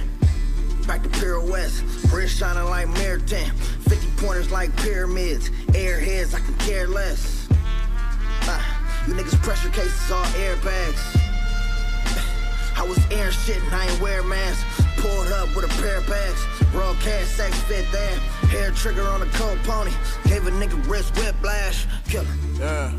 [0.86, 1.82] Back to pirouettes.
[2.12, 2.88] Wrist shining like
[3.26, 3.52] tint.
[3.88, 5.50] 50 pointers like pyramids.
[5.68, 7.41] Airheads, I can care less.
[9.06, 11.16] You niggas pressure cases all airbags.
[12.76, 14.64] I was air shit and I ain't wear masks.
[14.96, 16.46] Pulled up with a pair of bags.
[16.72, 18.16] Raw cash sex fit there.
[18.48, 19.90] Hair trigger on a cold pony.
[20.24, 21.86] Gave a nigga wrist whiplash.
[22.08, 22.26] Killer.
[22.58, 22.92] Yeah.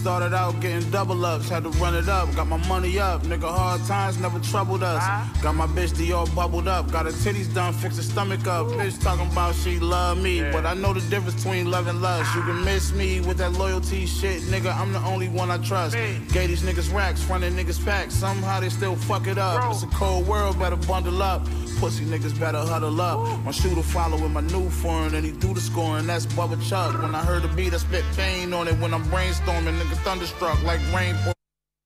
[0.00, 2.34] Started out getting double ups, had to run it up.
[2.34, 3.42] Got my money up, nigga.
[3.42, 5.02] Hard times never troubled us.
[5.42, 6.90] Got my bitch Dior bubbled up.
[6.90, 8.68] Got her titties done, fix her stomach up.
[8.68, 12.34] Bitch talking about she love me, but I know the difference between love and lust.
[12.34, 14.74] You can miss me with that loyalty shit, nigga.
[14.74, 15.94] I'm the only one I trust.
[16.32, 18.14] Gave these niggas racks, frontin' niggas packs.
[18.14, 19.70] Somehow they still fuck it up.
[19.70, 21.46] It's a cold world, better bundle up.
[21.80, 23.18] Pussy niggas better huddle up.
[23.44, 26.06] My shooter following my new foreign and he do the scoring.
[26.06, 27.00] That's Bubba Chuck.
[27.02, 28.74] When I heard the beat, I spit pain on it.
[28.78, 31.16] When I'm brainstorming, nigga thunderstruck like rain.
[31.24, 31.34] pour-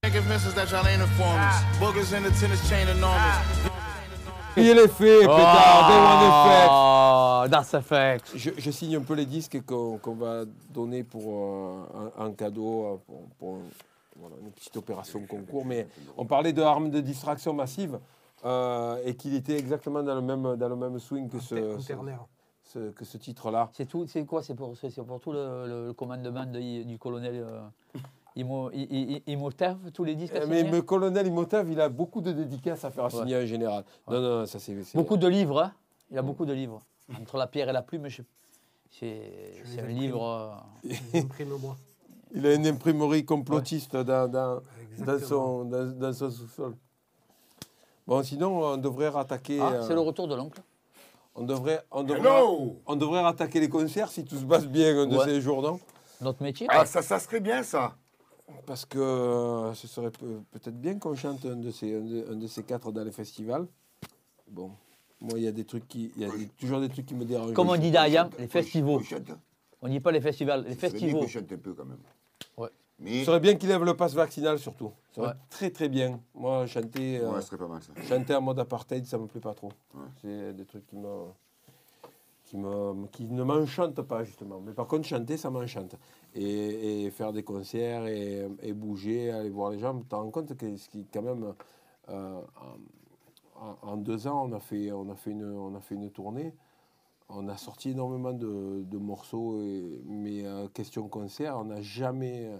[0.05, 1.55] Nigga Vinces that y'all ain't informers.
[1.79, 3.71] Boogers in the tennis chain enormous.
[4.57, 5.89] Il est fait, pétard,
[6.29, 6.69] Effect.
[6.71, 8.31] Oh, Das Effect.
[8.37, 12.31] Je, je signe un peu les disques qu'on qu'on va donner pour euh, un, un
[12.31, 13.57] cadeau, euh, pour, pour,
[14.17, 15.65] voilà, une petite opération concours.
[15.65, 17.99] Mais on parlait de armes de distraction massive
[18.45, 21.55] euh, et qu'il était exactement dans le même, dans le même swing que ce,
[22.91, 23.69] que ce titre-là.
[23.73, 26.83] C'est tout, c'est quoi C'est pour, c'est c'est pour tout le, le- le commandement de-
[26.83, 27.61] du colonel euh,
[28.35, 31.79] Imo, I- I- I- Imhotep, tous les disques à Euh, Mais le colonel Imhotep, il
[31.79, 33.09] a beaucoup de dédicaces à faire Ouais.
[33.11, 33.83] signer en général.
[34.09, 34.75] Non, non, ça c'est.
[34.93, 35.71] Beaucoup de livres, hein
[36.11, 36.81] il a beaucoup de livres.
[37.19, 38.21] Entre la pierre et la plume, je-
[38.91, 39.21] c'est
[39.77, 39.97] un imprime.
[39.97, 40.61] livre.
[40.83, 41.21] euh.
[42.33, 44.59] Il a une imprimerie complotiste dans, dans,
[45.19, 46.75] son, dans, dans son sous-sol.
[48.07, 49.59] Bon, sinon, on devrait rattaquer.
[49.59, 50.61] Ah, euh, c'est le retour de l'oncle.
[51.33, 52.41] on, devrait, on, devrait,
[52.85, 55.25] on devrait rattaquer les concerts si tout se passe bien un de Ouais.
[55.25, 55.79] ces jours, non?
[56.21, 56.67] Notre métier?
[56.69, 57.95] Ah, ça, ça serait bien, ça.
[58.67, 62.27] Parce que euh, ce serait peut- peut-être bien qu'on chante un de, ces, un, de,
[62.31, 63.67] un de ces quatre dans les festivals.
[64.47, 64.71] Bon,
[65.19, 66.11] moi, il y a des trucs qui.
[66.15, 67.53] Il y a des- toujours des trucs qui me dérangent.
[67.53, 69.01] Comme on dit d'Ayam, les festivals.
[69.81, 71.27] On dit pas les festivals, les festivals.
[71.27, 71.97] chante un peu, quand même.
[72.99, 74.91] Mais, Ce serait bien qu'il lève le pass vaccinal surtout.
[75.11, 75.33] Ça serait Ouais.
[75.49, 76.19] très très bien.
[76.33, 77.91] Moi, chanter, euh, ouais, ce serait pas mal, ça.
[78.03, 79.69] chanter en mode apartheid, ça me plaît pas trop.
[79.93, 80.01] Ouais.
[80.21, 81.25] C'est des trucs qui me,
[82.45, 84.61] qui me, qui ne m'enchantent pas justement.
[84.61, 85.95] Mais par contre, chanter, ça m'enchante.
[86.35, 90.29] Et, et faire des concerts et, et bouger, aller voir les gens, tu te rends
[90.31, 91.53] compte que ce qui quand même
[92.09, 92.41] euh,
[93.81, 96.53] en, deux ans, on a fait, on a fait une, on a fait une tournée.
[97.29, 102.45] On a sorti énormément de, de morceaux, et- mais euh, question concert, on n'a jamais,
[102.45, 102.57] euh,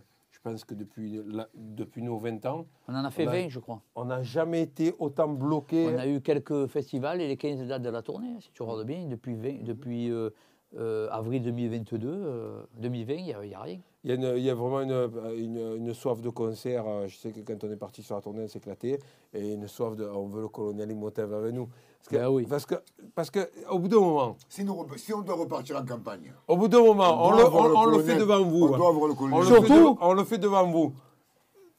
[0.49, 3.49] pense que depuis, la- depuis nos 20 ans, On en a fait On a- 20,
[3.49, 3.81] je crois.
[3.95, 5.87] on n'a jamais été autant bloqué.
[5.93, 8.85] On a eu quelques festivals et les 15 dates de la tournée, si tu regardes
[8.85, 10.29] bien, depuis, 20 depuis euh,
[10.77, 13.79] euh, avril 2022, euh, 2020, il n'y a, rien.
[14.03, 16.85] Il y, a y vraiment une, une- une soif de concert.
[16.87, 18.99] euh, Je sais que quand on est parti sur la tournée, on s'est éclaté.
[19.33, 20.05] Et une soif de.
[20.05, 21.69] On veut le colonel Imhotep avec nous.
[22.05, 22.45] Parce que, Ben oui.
[22.47, 22.75] parce que,
[23.15, 26.31] parce que au bout d'un moment, Si, nous re- si on doit repartir en campagne,
[26.47, 28.05] au bout d'un moment, on, le, avoir on- le on le colonel.
[28.13, 28.65] fait devant vous.
[28.67, 29.43] on doit avoir le On colonel.
[29.45, 30.93] Surtout- de- on le fait devant vous.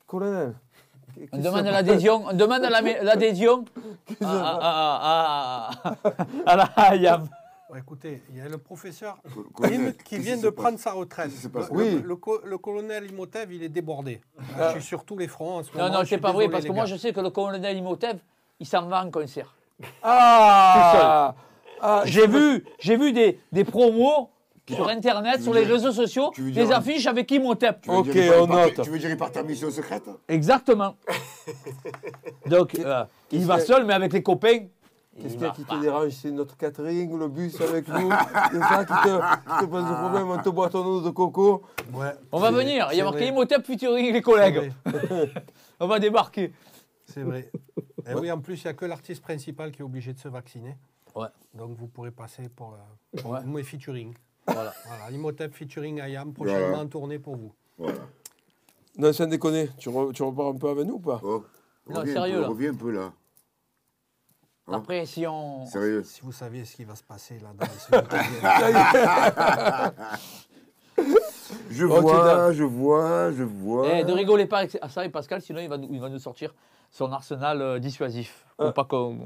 [0.06, 0.54] Colonel.
[1.32, 3.64] On demande l'adhésion, on demande la- l'adhésion
[4.20, 7.28] à, à, à, à, à la Hayam.
[7.70, 10.92] Ouais, écoutez, il y a le professeur Co- colonel, Kim qui vient de prendre sa
[10.92, 11.30] retraite.
[11.54, 11.90] Le, Oui.
[11.94, 14.20] le- le co- le colonel Imhotep, il est débordé.
[14.58, 14.68] Ah.
[14.74, 15.94] Je suis sur tous les fronts en ce Non, moment.
[15.98, 18.18] non, je c'est pas vrai, parce que moi je sais que le colonel Imhotep,
[18.60, 19.55] il s'en va en concert.
[20.02, 21.34] Ah,
[21.80, 24.30] ah J'ai vu, j'ai vu des, des promos
[24.68, 27.82] sur Internet, sur les dire- réseaux sociaux, des dire- affiches avec Imhotep.
[27.82, 28.80] Tu veux Ok, dire, il part- on note.
[28.82, 30.96] Tu veux dire, il part en mission secrète Exactement.
[32.46, 34.66] Donc, euh, il va seul, mais avec les copains.
[35.18, 36.10] Qu'est-ce il qu'il y a va qui te dérange?
[36.10, 38.10] C'est notre catering, le bus avec nous.
[38.52, 39.18] C'est ça qui te,
[39.50, 40.30] qui te pose le problème.
[40.30, 41.62] On te boit ton eau de coco.
[41.94, 44.72] Ouais, On va venir, il y a marqué Imhotep featuring les collègues.
[45.80, 46.52] On va débarquer.
[47.06, 47.50] C'est vrai.
[48.08, 50.28] Et oui, en plus, il n'y a que l'artiste principal qui est obligé de se
[50.28, 50.76] vacciner.
[51.14, 51.28] Ouais.
[51.54, 53.42] Donc, vous pourrez passer pour euh, Ouais.
[53.44, 54.14] mes featuring.
[54.46, 54.72] Voilà.
[54.86, 56.82] Voilà, Imhotep featuring Ayam, prochainement Voilà.
[56.82, 57.52] en tournée pour vous.
[57.78, 57.98] Voilà.
[58.98, 59.68] Non, sans déconner.
[59.78, 61.20] Tu, re- tu repars un peu avec nous ou pas?
[61.24, 61.44] Oh,
[61.88, 62.48] Non, sérieux, peu, là.
[62.48, 63.12] Reviens un peu, là.
[64.68, 64.72] Hein?
[64.72, 65.66] Après, si on.
[65.66, 66.02] Sérieux?
[66.04, 67.70] Si vous saviez ce qui va se passer là dans les.
[71.70, 73.86] Je vois, je vois, je vois.
[73.92, 76.08] Eh, ne rigolez pas avec- à ça et Pascal, sinon il va nous, il va
[76.08, 76.54] nous sortir
[76.90, 78.42] son arsenal euh, dissuasif.
[78.56, 78.72] Pour Euh.
[78.72, 79.18] pas qu'on.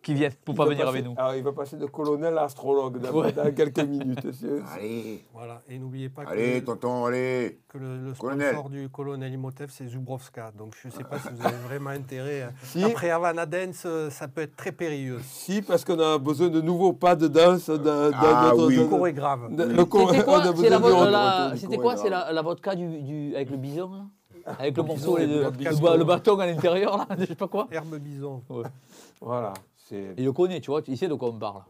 [0.00, 1.14] Qu'il vienne, pour Il pas va venir passer- avec nous.
[1.18, 3.32] Alors, il va passer de colonel à astrologue dans, Ouais.
[3.32, 4.24] dans quelques minutes.
[4.76, 7.58] Allez, Voilà, et n'oubliez pas que, allez, tonton, allez.
[7.68, 8.52] que le, le Colonel.
[8.52, 10.52] sponsor du colonel Imhotep, c'est Zubrovska.
[10.56, 12.42] Donc je ne sais pas si vous avez vraiment intérêt.
[12.42, 12.84] euh, Si.
[12.84, 15.18] Après Havana Dance, euh, ça peut être très périlleux.
[15.24, 18.66] Si, parce qu'on a besoin de nouveaux pas de danse dans, dans Ah notre.
[18.68, 18.76] oui.
[18.76, 19.40] dans- Le corps est grave.
[19.50, 20.78] le corps- C'était on quoi a C'est besoin la,
[21.08, 21.12] de
[21.50, 24.04] la- C'était quoi est C'est la, la vodka du, du- avec le bison là
[24.58, 25.42] Avec le morceau et le
[25.96, 27.66] le, bâton à l'intérieur là, je sais pas quoi.
[27.70, 28.42] Herbe bison.
[29.20, 29.54] Voilà.
[29.90, 31.62] Il le connaît, tu vois, il sait de quoi on parle.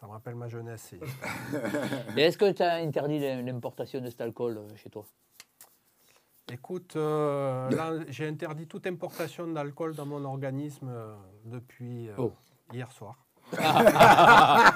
[0.00, 0.94] Ça me rappelle ma jeunesse.
[2.16, 5.04] Et est-ce que tu as interdit l'im- l'importation de cet alcool euh, chez toi?
[6.52, 12.32] Écoute, euh, là, j'ai interdit toute importation d'alcool dans mon organisme euh, depuis euh, Oh.
[12.72, 13.16] hier soir.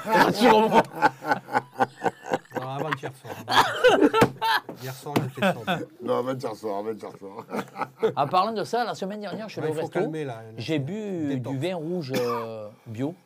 [0.05, 0.83] Rassure-moi.
[2.81, 3.35] Avant-hier soir.
[3.47, 4.65] avant-hier soir.
[4.83, 5.79] Hier soir, j'étais sobre.
[6.03, 7.47] Non, 20 soir, 20 soir.
[8.17, 10.01] En parlant de ça, la semaine dernière, je suis allé au resto.
[10.57, 11.53] J'ai bu Détente.
[11.55, 13.15] du vin rouge euh, bio.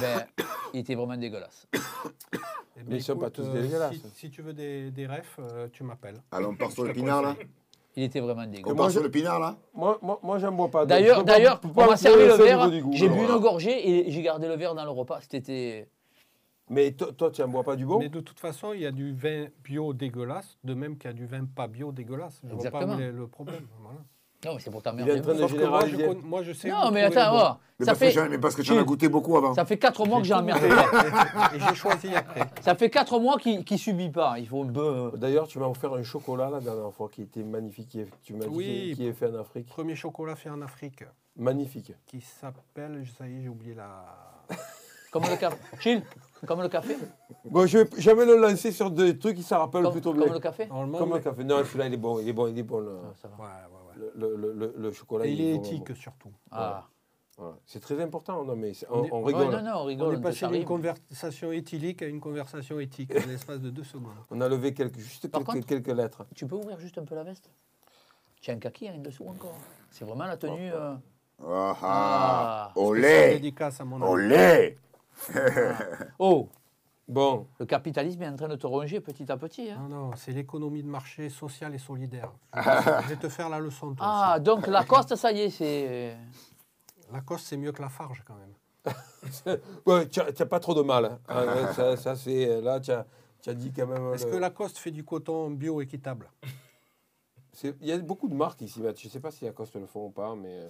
[0.00, 0.24] Ben,
[0.72, 1.66] il était vraiment dégueulasse.
[1.74, 1.78] Eh
[2.32, 3.92] ben, Mais ils sont pas écoute, tous euh, dégueulasses.
[3.94, 6.16] Si, si tu veux des, des refs, euh, tu m'appelles.
[6.32, 7.36] Allons, on part sur Je te l'épinard, là.
[7.94, 8.70] Il était vraiment dégueu.
[8.70, 10.84] On part sur le pinard, là Moi, moi, moi j'en bois pas.
[10.86, 12.70] donc je D'ailleurs, peux pas- d'ailleurs, peux on pas m'a servi le au verre, niveau
[12.70, 15.18] du goût, j'ai bu une gorgée et j'ai gardé le verre dans le repas.
[15.30, 15.88] C'était.
[16.68, 18.86] Mais to- toi, tu n'en bois pas du bon Mais de toute façon, il y
[18.86, 22.40] a du vin bio dégueulasse, de même qu'il y a du vin pas bio dégueulasse.
[22.44, 23.66] Je vois pas où est le problème.
[23.80, 23.98] Voilà.
[24.44, 25.22] Non, mais c'est pour Il est en t'emmerder.
[25.22, 26.14] train de que moi, je, généraliser.
[26.22, 26.68] moi, je sais.
[26.70, 27.40] Non, mais attends, bon.
[27.42, 29.36] oh, Mais ça parce que, fait, j'en- mais parce que tu en as goûté beaucoup
[29.36, 29.54] avant.
[29.54, 30.66] ça fait 4 mois que j'ai emmerdé.
[31.54, 32.42] Et j'ai choisi après.
[32.60, 34.38] Ça fait 4 mois qu'il ne subit pas.
[34.38, 35.12] Il faut peu.
[35.16, 37.88] D'ailleurs, tu m'as offert un chocolat la dernière fois qui était magnifique.
[37.88, 38.64] qui est- Tu m'as dit Oui.
[38.64, 39.66] qui est- qui est fait en Afrique.
[39.68, 41.02] Premier chocolat fait en Afrique,
[41.36, 41.92] Magnifique.
[42.06, 44.04] qui s'appelle, ça y est, j'ai oublié la.
[45.10, 45.56] Comme le café.
[45.80, 46.02] Gilles,
[46.46, 46.96] comme le café.
[47.44, 50.24] Bon, je vais jamais le lancer sur des trucs qui se rappellent Comme, plutôt comme
[50.24, 50.32] bien.
[50.32, 50.66] le café.
[50.66, 51.44] Normalement, Comme le café.
[51.44, 52.18] Non, celui-là, il est bon.
[52.20, 52.80] Il est bon, il est bon.
[52.80, 53.36] Le, Ah, ça va.
[53.36, 54.10] Ouais, ouais, ouais.
[54.16, 55.94] le, le- le- le chocolat, Et il est éthique bon.
[55.94, 56.32] surtout.
[56.50, 56.86] Ah.
[57.38, 57.54] Voilà.
[57.66, 58.42] C'est très important.
[58.44, 59.54] Non, mais On on, est- on Ouais, rigole.
[59.56, 60.08] non, non, on rigole.
[60.14, 64.12] On est passé d'une conversation éthylique à une conversation éthique en l'espace de deux secondes.
[64.30, 66.24] On a levé quelques, juste Par quelques, contre- quelques lettres.
[66.34, 67.50] Tu peux ouvrir juste un peu la veste?
[68.40, 69.54] Tu as un kaki en dessous encore.
[69.90, 70.72] C'est vraiment la tenue.
[70.72, 70.94] euh,
[71.44, 71.76] Ah, Ah.
[71.82, 74.06] ah, Spéciale olé dédicace à mon ami.
[74.10, 74.78] Olé
[76.18, 76.48] Oh,
[77.08, 79.70] Bon, le capitalisme est en train de te ronger petit à petit.
[79.70, 79.86] hein.
[79.88, 82.32] Non, non, c'est l'économie de marché sociale et solidaire.
[82.56, 86.16] Je vais te- faire la leçon, toi Ah, donc Lacoste, ça y est, c'est.
[86.16, 87.12] aussi.
[87.12, 88.52] Lacoste, c'est mieux que la Farge, quand même.
[89.86, 91.04] ouais, tu n'as pas trop de mal.
[91.04, 91.18] hein.
[91.28, 94.12] Ah, ça, ça, c'est là, tu as, dit quand même.
[94.14, 96.28] Est-ce le- que Lacoste fait du coton bio équitable?
[97.52, 99.00] C'est- Il y a beaucoup de marques qui s'y mettent.
[99.00, 100.68] Je ne sais pas si Lacoste le font ou pas, mais euh,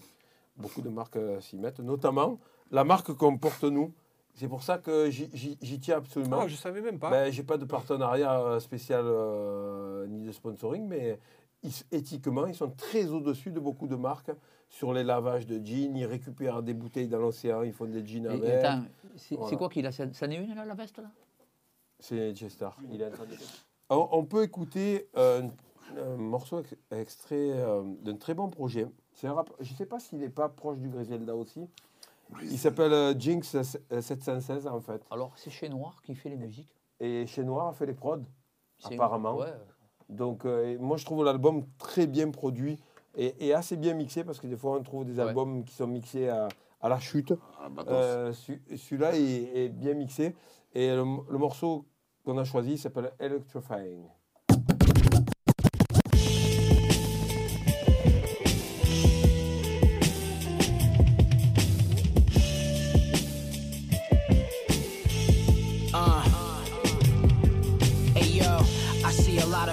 [0.58, 1.80] beaucoup de marques euh, s'y mettent.
[1.80, 2.38] Notamment
[2.70, 3.94] la marque qu'on porte nous.
[4.36, 6.40] C'est pour ça que j'y- tiens absolument.
[6.42, 7.10] Ah, je savais même pas.
[7.10, 11.18] Ben, j'ai pas de partenariat euh, spécial euh, ni de sponsoring, mais
[11.62, 14.30] ils- éthiquement, ils sont très au-dessus de beaucoup de marques
[14.68, 15.96] sur les lavages de jeans.
[15.96, 18.44] Ils récupèrent des bouteilles dans l'océan, ils font des jeans avec.
[18.64, 18.84] attends,
[19.16, 19.56] c'est Voilà.
[19.56, 21.10] quoi qu'il a Ça ça en est une là, la veste là?
[21.98, 22.68] C'est Chester.
[22.92, 23.10] Il est
[23.88, 25.46] on, on peut écouter un,
[25.96, 28.86] un morceau ex- extrait euh, d'un très bon projet.
[29.14, 31.66] C'est un rap- Je ne sais pas s'il n'est pas proche du Griselda aussi.
[32.42, 35.00] Il s'appelle euh, Jinx euh, 716 en fait.
[35.10, 36.68] Alors, c'est chez Noir qui fait les musiques.
[37.00, 38.22] Et chez Noir a fait les prods.
[38.84, 39.36] Apparemment.
[39.36, 39.52] Ouais.
[40.08, 42.78] Donc, euh, moi, je trouve l'album très bien produit
[43.16, 45.28] et, et assez bien mixé parce que des fois, on trouve des Ouais.
[45.28, 46.48] albums qui sont mixés à,
[46.80, 47.32] à la chute.
[47.60, 47.90] Ah, batos.
[47.92, 50.34] Euh, celui- Celui-là est, est bien mixé.
[50.74, 51.86] Et le, le morceau
[52.24, 54.04] qu'on a choisi s'appelle Electrifying.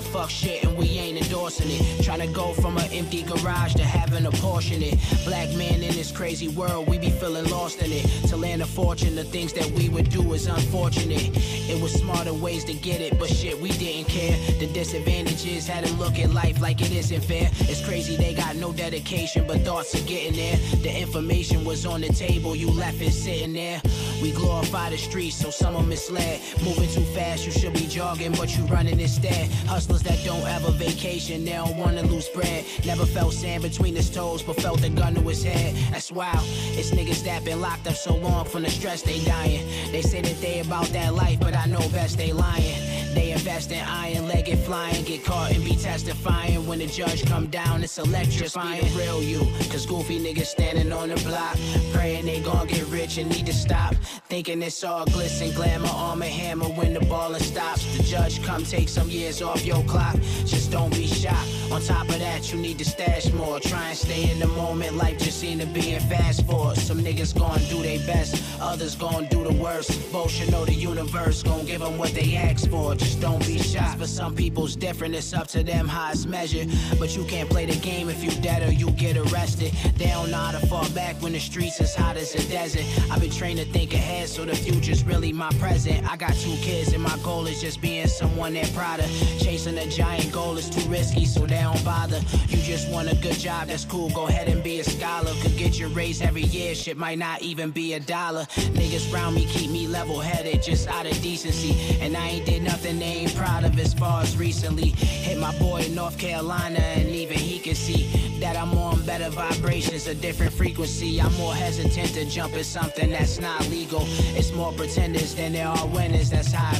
[0.03, 2.03] Fuck shit and we ain't endorsing it.
[2.03, 4.99] Trying to go from an empty garage to having a portion it.
[5.25, 8.05] Black man in this crazy world, we be feeling lost in it.
[8.29, 11.31] To land a fortune, the things that we would do is unfortunate.
[11.69, 14.37] It was smarter ways to get it, but shit, we didn't care.
[14.59, 17.49] The disadvantages had to look at life like it isn't fair.
[17.61, 20.57] It's crazy they got no dedication, but thoughts of getting there.
[20.81, 23.81] The information was on the table, you left it sitting there.
[24.23, 26.39] We glorify the streets, so some are misled.
[26.63, 29.51] Moving too fast, you should be jogging, but you running instead.
[29.67, 32.63] Hustlers that don't have a vacation, they don't wanna lose bread.
[32.85, 35.75] Never felt sand between his toes, but felt the gun to his head.
[35.91, 36.45] That's wild.
[36.71, 39.67] It's niggas that been locked up so long from the stress they dying.
[39.91, 42.92] They say that they about that life, but I know best they lying.
[43.13, 46.65] They invest in iron, leg it flying, get caught and be testifying.
[46.67, 48.81] When the judge come down, it's electrifying.
[48.81, 51.57] Just be the real you, cause goofy niggas standing on the block,
[51.93, 53.95] praying they gon' get rich and need to stop.
[54.29, 57.85] Thinking it's all glisten, glamour, armor, hammer when the ballin' stops.
[57.97, 61.49] The judge come take some years off your clock, just don't be shocked.
[61.71, 63.59] On top of that, you need to stash more.
[63.59, 66.77] Try and stay in the moment, life just seem to be in fast forward.
[66.77, 70.11] Some niggas gon' do their best, others gon' do the worst.
[70.11, 72.95] Both should know the universe gon' give them what they ask for.
[73.19, 73.99] Don't be shocked.
[73.99, 76.69] For some people's different, it's up to them how it's measured.
[76.99, 79.71] But you can't play the game if you dead or you get arrested.
[79.97, 82.83] They don't know how to fall back when the streets as hot as a desert.
[83.11, 86.09] I've been trained to think ahead, so the future's really my present.
[86.11, 89.05] I got two kids, and my goal is just being someone they're proud of.
[89.39, 92.19] Chasing a giant goal is too risky, so they don't bother.
[92.49, 94.09] You just want a good job, that's cool.
[94.09, 95.31] Go ahead and be a scholar.
[95.41, 98.45] Could get your raise every year, shit might not even be a dollar.
[98.73, 101.75] Niggas round me keep me level headed, just out of decency.
[102.01, 104.89] And I ain't did nothing they ain't proud of as far as recently.
[104.97, 108.07] Hit my boy in North Carolina, and even he can see
[108.39, 111.19] that I'm on better vibrations, a different frequency.
[111.21, 114.01] I'm more hesitant to jump at something that's not legal.
[114.35, 116.73] It's more pretenders than there are winners, that's how.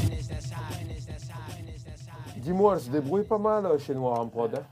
[2.38, 4.54] Dis-moi, elle se débrouille pas mal euh, chez Noir en prod.
[4.56, 4.64] hein.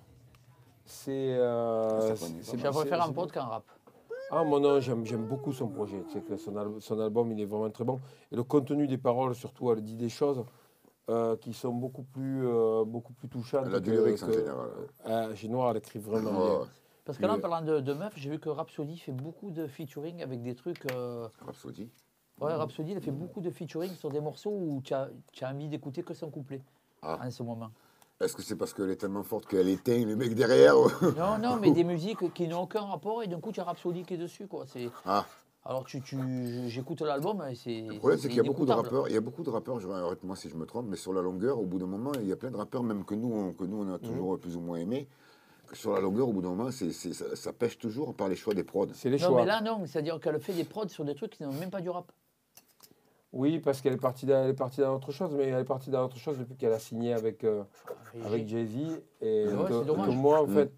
[0.85, 1.09] C'est.
[1.11, 3.63] euh, c'est- Je préfère un pote qu'un rap.
[4.29, 6.03] Ah, moi non, j'aime j'aime beaucoup son projet.
[6.27, 7.99] Que son, al- son album, il est vraiment très bon.
[8.31, 10.43] Et le contenu des paroles, surtout, elle dit des choses.
[11.09, 13.65] Euh, qui sont beaucoup plus, euh, beaucoup plus touchantes.
[13.67, 14.69] Elle a du que- lyrics en que- général.
[15.07, 16.59] Euh, chez Noir, elle écrit vraiment Ouais, bien.
[16.59, 16.65] ouais.
[17.03, 19.67] Parce que là, en parlant de, de meufs, j'ai vu que Rhapsody fait beaucoup de
[19.67, 20.89] featuring avec des trucs.
[20.93, 21.89] euh, Rhapsody.
[22.39, 25.49] Ouais, Rhapsody, elle fait beaucoup de featuring sur des morceaux où tu as, tu as
[25.49, 26.61] envie d'écouter que son couplet
[27.01, 27.19] Ah.
[27.23, 27.69] en ce moment.
[28.19, 30.75] Est-ce que c'est parce qu'elle est tellement forte qu'elle éteint les mecs derrière
[31.17, 34.03] Non, non, mais des musiques qui n'ont aucun rapport et d'un coup tu as Rhapsody
[34.03, 34.47] qui est dessus.
[34.47, 34.65] Quoi.
[34.67, 35.25] C'est- Ah.
[35.63, 36.17] Alors tu, tu,
[36.67, 37.81] j'écoute l'album et c'est.
[37.81, 39.07] Le problème, c'est qu'il y a beaucoup de rappeurs.
[39.09, 39.79] Il y a beaucoup de rappeurs.
[39.79, 42.27] je- Arrête-moi si je me trompe, mais sur la longueur, au bout d'un moment, il
[42.27, 44.55] y a plein de rappeurs, même que nous, on, que nous, on a toujours plus
[44.57, 45.07] ou moins aimé.
[45.67, 48.27] que Sur la longueur, au bout d'un moment, c'est, c'est- ça, ça pêche toujours par
[48.27, 48.87] les choix des prods.
[48.93, 49.39] C'est les Non, choix.
[49.41, 51.79] mais là, non, c'est-à-dire qu'elle fait des prods sur des trucs qui n'ont même pas
[51.79, 52.11] du rap.
[53.31, 55.63] Oui, parce qu'elle est partie dans, elle est partie dans autre chose, mais elle est
[55.63, 57.63] partie dans autre chose depuis qu'elle a signé avec, euh,
[58.25, 59.01] avec j'ai- Jay-Z.
[59.21, 60.53] Et Ouais, que, moi, en Mm.
[60.55, 60.73] fait,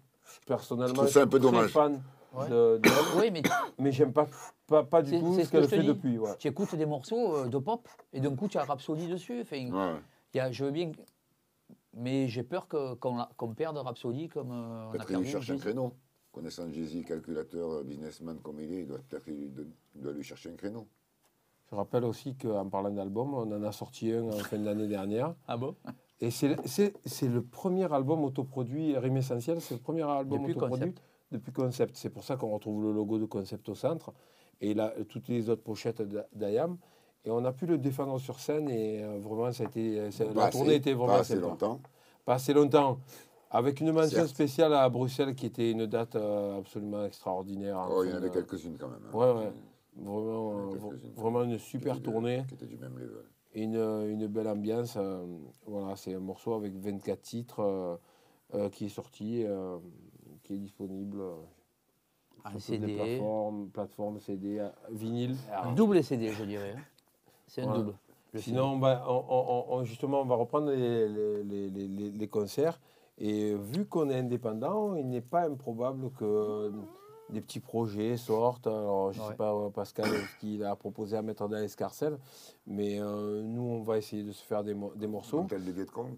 [0.46, 1.70] personnellement, Je ça un peu suis dommage.
[1.72, 2.00] fan
[2.32, 2.48] Ouais.
[2.48, 3.42] de, d'elle, Oui, mais
[3.78, 4.28] mais j'aime pas,
[4.66, 5.86] pas, pas du tout c'est ce ce que qu'elle fait dis.
[5.86, 6.18] depuis.
[6.18, 6.36] ouais.
[6.38, 9.40] tu écoutes des morceaux euh, de pop et d'un coup tu as Rhapsody dessus.
[9.42, 10.00] Enfin, Ouais.
[10.34, 10.90] y a- je veux bien.
[11.96, 15.26] Mais j'ai peur que- qu'on la- qu'on perde Rhapsody comme euh, on a Peut-être qu'il
[15.26, 15.92] cherche un créneau.
[16.32, 19.48] Connaissant Jay-Z, calculateur, euh, businessman comme il est, il doit peut-être lui,
[19.94, 20.88] doit chercher un créneau.
[21.70, 25.34] Je rappelle aussi qu'en parlant d'album, on en a sorti un en fin d'année dernière.
[25.46, 25.76] Ah bon?
[26.20, 31.02] Et c'est le premier album autoproduit, Rime Essentiel, c'est le premier album Depuis autoproduit Concept.
[31.32, 31.96] depuis Concept.
[31.96, 34.12] C'est pour ça qu'on retrouve le logo de Concept au centre
[34.60, 36.76] et là, toutes les autres pochettes d'A- d'Ayam.
[37.24, 40.24] Et on a pu le défendre sur scène et euh, vraiment, ça a été, Pas
[40.34, 41.46] la assez- tournée était vraiment pas assez sympa.
[41.48, 41.80] longtemps.
[42.24, 42.98] Pas assez longtemps.
[43.50, 44.28] Avec une mention Certes.
[44.28, 47.86] spéciale à Bruxelles qui était une date euh, absolument extraordinaire.
[47.90, 49.00] Oh, il y en avait quelques-unes quand même.
[49.12, 49.16] hein.
[49.16, 49.52] Ouais, ouais.
[49.96, 51.12] Vraiment, euh, quelques-unes.
[51.16, 53.22] vraiment une super tournée Qui était du même level.
[53.54, 54.96] une, une belle ambiance.
[54.98, 55.24] euh,
[55.66, 57.96] voilà, c'est un morceau avec 24 titres euh,
[58.54, 59.78] euh, qui est sorti, euh,
[60.42, 61.34] qui est disponible euh,
[62.44, 62.94] Un CD.
[62.94, 65.36] plateformes, plateformes CD, vinyle.
[65.62, 66.74] Un double CD, je dirais.
[66.76, 66.80] hein.
[67.46, 67.78] C'est un Voilà.
[67.80, 67.94] double.
[68.36, 72.10] Sinon, on va- on- on- on- justement, on va reprendre les, les- les- les- les-
[72.10, 72.80] les concerts.
[73.16, 76.72] Et vu qu'on est indépendant, il n'est pas improbable que
[77.30, 78.66] des petits projets sortent.
[78.66, 79.30] Alors, je ne Ouais.
[79.30, 82.18] sais pas, euh, Pascal, ce qu'il a proposé à mettre dans l'escarcelle,
[82.66, 85.44] mais euh, nous, on va essayer de se faire des, mo- des morceaux.
[85.44, 86.16] Des Vietcong.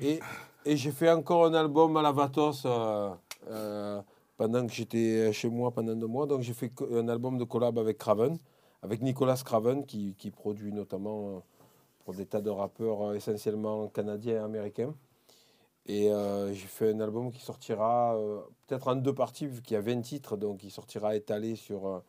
[0.00, 0.18] Et,
[0.64, 3.10] et j'ai fait encore un album à la Vatos euh,
[3.50, 4.00] euh,
[4.40, 6.26] pendant que j'étais chez moi pendant deux mois.
[6.26, 8.38] Donc j'ai fait un album de collab avec Craven,
[8.80, 11.40] avec Nicolas Craven, qui, qui produit notamment euh,
[12.06, 14.94] pour des tas de rappeurs euh, essentiellement canadiens et américains.
[15.84, 19.74] Et euh, j'ai fait un album qui sortira euh, peut-être en deux parties, vu qu'il
[19.74, 22.00] y a 20 titres, donc il sortira étalé sur euh,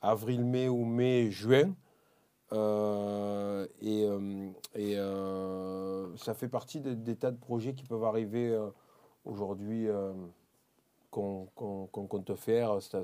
[0.00, 1.74] avril, mai ou mai, juin.
[2.54, 8.70] Euh, et euh, euh, ça fait partie des, tas de projets qui peuvent arriver euh,
[9.26, 10.14] aujourd'hui euh,
[11.10, 12.78] qu'on qu'on- qu'on compte faire.
[12.80, 12.98] C'est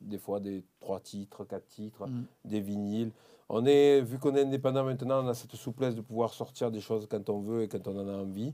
[0.00, 2.24] des fois des trois titres, quatre titres, Mm.
[2.44, 3.10] des vinyles.
[3.48, 6.80] On est, vu qu'on est indépendant maintenant, on a cette souplesse de pouvoir sortir des
[6.80, 8.52] choses quand on veut et quand on en a envie.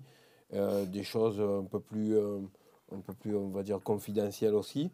[0.53, 2.39] Euh, des choses un peu plus, euh,
[2.93, 4.91] un peu plus, on va dire, confidentielles aussi.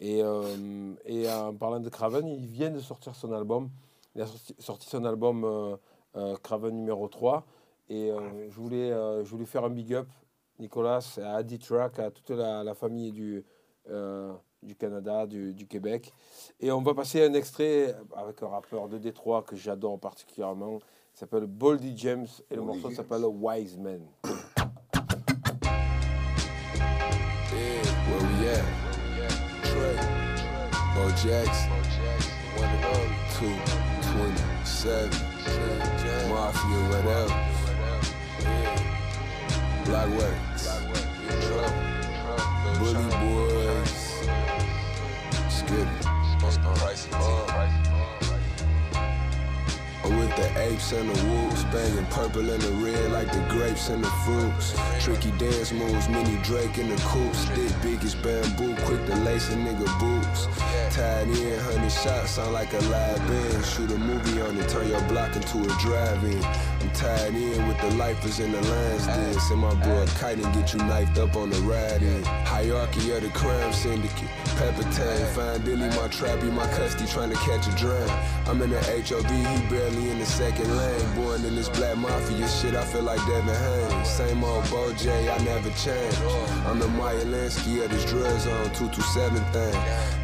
[0.00, 3.68] Et, euh, et en parlant de Craven, il vient de sortir son album.
[4.14, 5.76] Il a sorti, sorti son album euh,
[6.16, 7.44] euh, Craven numéro 3.
[7.90, 10.08] Et euh, je, voulais, euh, je voulais faire un big up,
[10.58, 13.44] Nicolas, à Adi Track, à toute la, la famille du,
[13.90, 16.12] euh, du Canada, du, du Québec.
[16.60, 20.78] Et on va passer un extrait avec un rappeur de Détroit que j'adore particulièrement.
[21.14, 24.02] Il s'appelle Boldy James et le Boldy morceau s'appelle Wise Man.
[40.16, 40.45] At?
[42.78, 43.45] bully boy.
[50.58, 54.74] Apes and the wolves, banging purple and the red like the grapes and the fruits.
[55.00, 59.50] Tricky dance moves, mini Drake in the coupe, stick big as bamboo, quick to lace
[59.52, 60.46] a nigga boots.
[60.94, 63.64] Tied in, hundred shots, sound like a live band.
[63.64, 66.42] Shoot a movie on it, turn your block into a drive-in.
[66.44, 69.34] I'm tied in with the lifers and the lines then.
[69.40, 72.22] Send my boy kite and get you knifed up on the ride in.
[72.24, 74.28] Hierarchy of the crime syndicate.
[74.56, 78.08] Pepper Tang, find Dilly, my trappy, my custody, trying to catch a drum.
[78.46, 81.14] I'm in the HOV, he barely in the second lane.
[81.16, 84.08] Born in this black mafia shit, I feel like Devin Haynes.
[84.08, 86.20] Same old Bo J, I never changed.
[86.66, 89.76] I'm the Maya Lansky of this drug zone, 227 thing.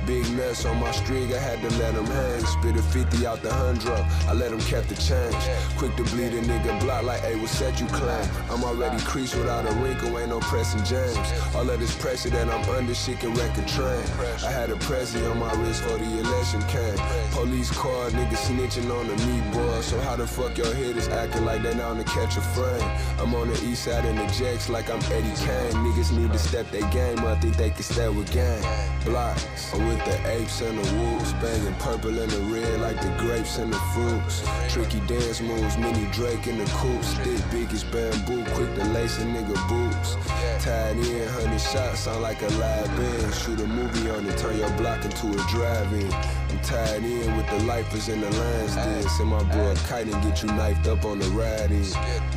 [0.07, 2.41] Big nuts on my streak, I had to let him hang.
[2.45, 3.89] Spit a 50 out the hundred,
[4.29, 5.43] I let him kept the change.
[5.77, 8.27] Quick to bleed a nigga block like, hey, what's that you claim?
[8.51, 11.19] I'm already creased without a wrinkle, ain't no pressing James.
[11.55, 14.05] All of this pressure that I'm under, shit can wreck a train.
[14.47, 16.99] I had a prezi on my wrist for the election came.
[17.33, 19.85] Police car, niggas snitching on the meatballs.
[19.85, 22.91] So how the fuck your hitters acting like they down to catch a frame?
[23.19, 25.73] I'm on the east side in the jacks like I'm Eddie Kane.
[25.85, 28.63] Niggas need to step their game up, think they can stay with gang.
[29.05, 33.15] Blocks, I'm with the apes and the wolves, banging purple and the red like the
[33.19, 34.43] grapes and the fruits.
[34.69, 39.19] Tricky dance moves, mini Drake in the coupe, stick big as bamboo, quick to lace
[39.19, 40.17] a nigga boots.
[40.65, 43.35] Tied in, hundred shots, sound like a live band.
[43.35, 46.13] Shoot a movie on it, turn your block into a drive-in.
[46.13, 49.11] I'm tied in with the lifers and the lines did.
[49.11, 51.85] Send my boy kite and get you knifed up on the ride in.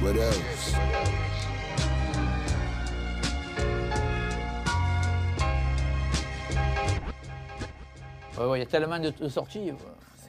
[0.03, 0.73] What else?
[8.37, 9.71] Ouais, ouais, il y a tellement de, de sorties.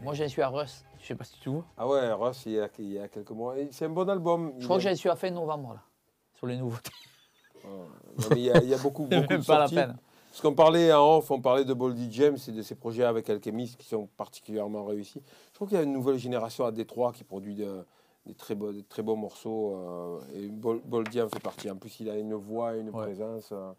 [0.03, 0.85] Moi, j'en suis à Russ.
[1.01, 1.65] Je sais pas si tu vois.
[1.77, 3.55] Ah ouais, Ross, il y a, il y a quelques mois.
[3.71, 4.53] C'est un bon album.
[4.59, 5.81] Je crois que j'en suis à fin novembre, là,
[6.35, 6.91] sur les nouveautés.
[7.65, 7.89] Non,
[8.31, 9.75] mais il, y a, il y a beaucoup, C'est beaucoup même de pas la sorties.
[9.75, 9.97] peine.
[10.37, 13.31] Parce qu'on parlait en off, on parlait de Boldy James et de ses projets avec
[13.31, 15.23] Alchemist qui sont particulièrement réussis.
[15.49, 17.87] Je trouve qu'il y a une nouvelle génération à Détroit qui produit de-
[18.27, 19.75] des, très beaux, des très beaux morceaux.
[19.77, 21.71] euh, et Bol- Boldy en fait partie.
[21.71, 23.73] En plus, il a une voix et une présence euh,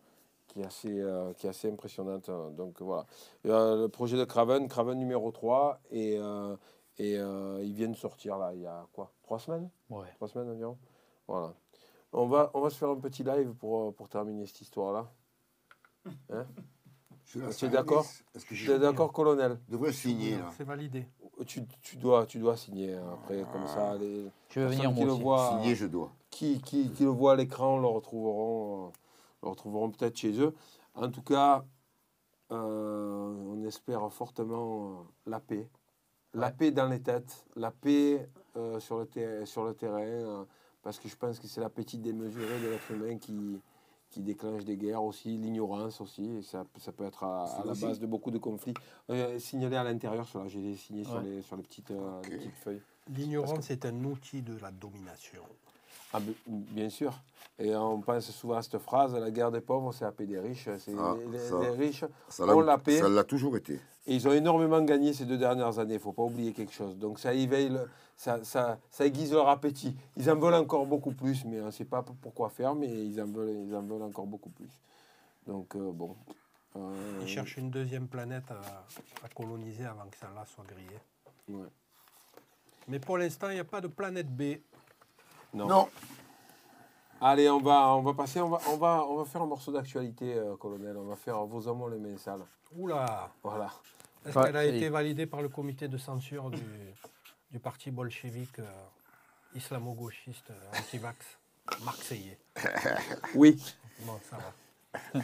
[0.48, 2.28] qui, est assez, euh, qui est assez impressionnante.
[2.30, 3.06] euh, Donc voilà.
[3.44, 6.16] Le projet de Craven, Craven numéro 3, et,
[6.98, 9.70] et ils viennent sortir là, il y a quoi Trois semaines?
[9.92, 10.08] Ouais.
[10.16, 10.76] Trois semaines environ?
[11.28, 11.54] Voilà.
[12.14, 15.08] On va, on va se faire un petit live pour, pour terminer cette histoire-là.
[16.32, 16.46] Hein
[17.26, 20.50] tu es d'accord Est-ce que Tu es d'accord, colonel Je devrais signer, là.
[20.56, 21.06] C'est validé.
[21.46, 23.98] tu, tu dois, tu dois signer hein, après, comme ça.
[23.98, 26.12] Les Je vais venir, personnes qui le voient, Signer, je dois.
[26.30, 28.92] Qui, qui, qui le voient à l'écran le retrouveront, euh,
[29.44, 30.54] le retrouveront peut-être chez eux.
[30.96, 31.66] En tout cas,
[32.52, 35.70] euh, on espère fortement euh, la paix.
[36.34, 40.44] La paix dans les têtes, la paix euh, sur, le sur le terrain, euh,
[40.82, 43.60] parce que je pense que c'est l'appétit démesuré de l'être humain qui,
[44.18, 47.82] qui déclenche des guerres aussi, l'ignorance aussi, et ça, ça peut être à, la aussi.
[47.86, 48.74] base de beaucoup de conflits.
[49.12, 52.38] Euh, signalé à l'intérieur, sur la- j'ai signé sur, les, sur les, petites, euh, les
[52.38, 52.82] petites feuilles.
[53.16, 55.44] L'ignorance est un outil de la domination.
[56.14, 57.14] Ah, bi- bien sûr.
[57.60, 60.40] Et on pense souvent à cette phrase la guerre des pauvres, c'est la paix des
[60.40, 60.70] riches.
[60.80, 63.00] C'est Ah, les, ça- les riches Ça ont la paix.
[63.00, 63.80] Ça l'a toujours été.
[64.06, 66.72] Et ils ont énormément gagné ces deux dernières années, il ne faut pas oublier quelque
[66.72, 66.96] chose.
[66.98, 69.96] Donc ça éveille, le- ça, ça, ça aiguise leur appétit.
[70.16, 73.22] Ils en veulent encore beaucoup plus, mais on ne sait pas pourquoi faire, mais ils
[73.22, 74.70] en veulent, ils en veulent encore beaucoup plus.
[75.46, 76.16] Donc euh, bon.
[76.78, 78.62] Euh, Ils cherchent une deuxième planète à,
[79.26, 81.00] à coloniser avant que celle-là soit grillée.
[81.50, 81.68] ouais.
[82.88, 84.58] Mais pour l'instant, il n'y a pas de planète B.
[85.54, 85.68] Non.
[85.68, 85.88] Non.
[87.20, 89.72] Allez, on va, on va passer, on va, on va, on va faire un morceau
[89.72, 90.96] d'actualité, euh, colonel.
[90.98, 92.42] On va faire Vos hommes ont les mains sales.
[92.76, 93.70] Oula Voilà.
[94.26, 96.62] Est-ce qu'elle a été validée par le comité de censure du,
[97.52, 98.66] du parti bolchevique euh,
[99.56, 101.18] islamo-gauchiste euh, anti-vax
[101.84, 102.38] marseillais?
[103.36, 103.58] Oui.
[104.02, 105.22] Bon, ça va.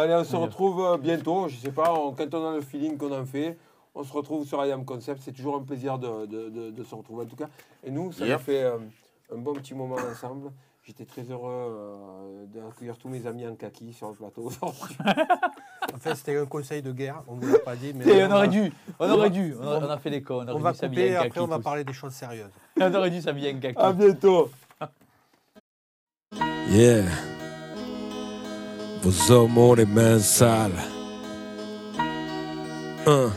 [0.00, 1.48] Allez, on se retrouve euh, bientôt.
[1.48, 3.56] Je sais pas, on- quand on a le feeling qu'on en fait,
[3.94, 5.22] on se retrouve sur IAM Concept.
[5.22, 7.48] C'est toujours un plaisir de, de- de- de se retrouver en tout cas.
[7.84, 8.38] Et nous, ça Yep.
[8.38, 8.78] nous fait euh,
[9.34, 10.50] un bon petit moment ensemble.
[10.84, 14.96] J'étais très heureux euh, d'accueillir tous mes amis en kaki sur le plateau aujourd'hui.
[15.94, 17.92] Enfin, c'était un conseil de guerre, on ne vous l'a pas dit.
[17.94, 20.44] Mais Et on aurait dû, on aurait dû, on a, on a fait des cons,
[20.46, 21.62] on va dû couper, en après on va tous.
[21.62, 22.50] parler des choses sérieuses.
[22.80, 23.78] On aurait dû s'habiller en kaki.
[23.78, 24.50] À bientôt.
[26.68, 27.04] Yeah.
[29.02, 30.72] Vos hommes ont les mains sales.
[33.06, 33.30] Un.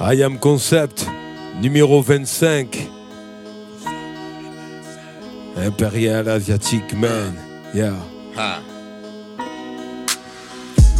[0.00, 1.06] I am Concept,
[1.60, 2.88] numéro 25.
[5.56, 7.34] Impérial asiatique man.
[7.74, 7.94] Yeah.
[8.36, 8.60] Ah.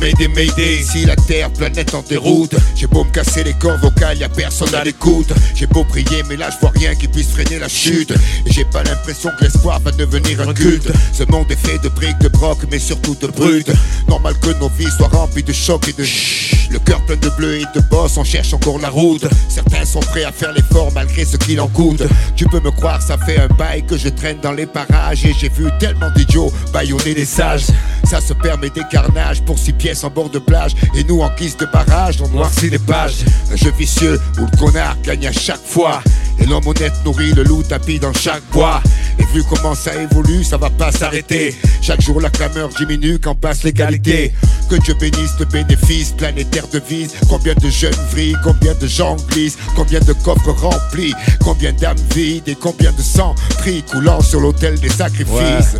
[0.00, 2.54] Mayday, Mayday, ici la terre, planète en déroute.
[2.74, 5.32] J'ai beau me casser les cordes vocales, y a personne à l'écoute.
[5.54, 8.12] J'ai beau prier, mais là je vois rien qui puisse freiner la chute.
[8.46, 10.90] Et j'ai pas l'impression que l'espoir va devenir un culte.
[11.12, 13.72] Ce monde est fait de briques, de broc, mais surtout de brutes.
[14.08, 16.65] Normal que nos vies soient remplies de chocs et de chut.
[16.70, 19.26] Le cœur plein de bleu et de boss, on cherche encore la route.
[19.48, 22.02] Certains sont prêts à faire l'effort malgré ce qu'il en coûte.
[22.34, 25.24] Tu peux me croire, ça fait un bail que je traîne dans les parages.
[25.24, 27.66] Et j'ai vu tellement d'idiots baïonner des sages.
[28.04, 30.72] Ça se permet des carnages pour six pièces en bord de plage.
[30.94, 33.24] Et nous, en guise de barrage, on noircit les pages.
[33.52, 36.00] Un jeu vicieux où le connard gagne à chaque fois.
[36.38, 38.82] Et l'homme honnête nourrit le loup tapis dans chaque bois.
[39.18, 41.54] Et vu comment ça évolue, ça va pas s'arrêter.
[41.80, 44.32] Chaque jour, la clameur diminue quand passe l'égalité.
[44.68, 47.14] Que Dieu bénisse le bénéfice planétaire de vise.
[47.28, 51.14] Combien de jeunes vrillent, combien de gens glissent, combien de coffres remplis,
[51.44, 54.94] combien d'âmes vides et combien de sang pris coulant sur l'autel des Ouais.
[54.94, 55.76] sacrifices.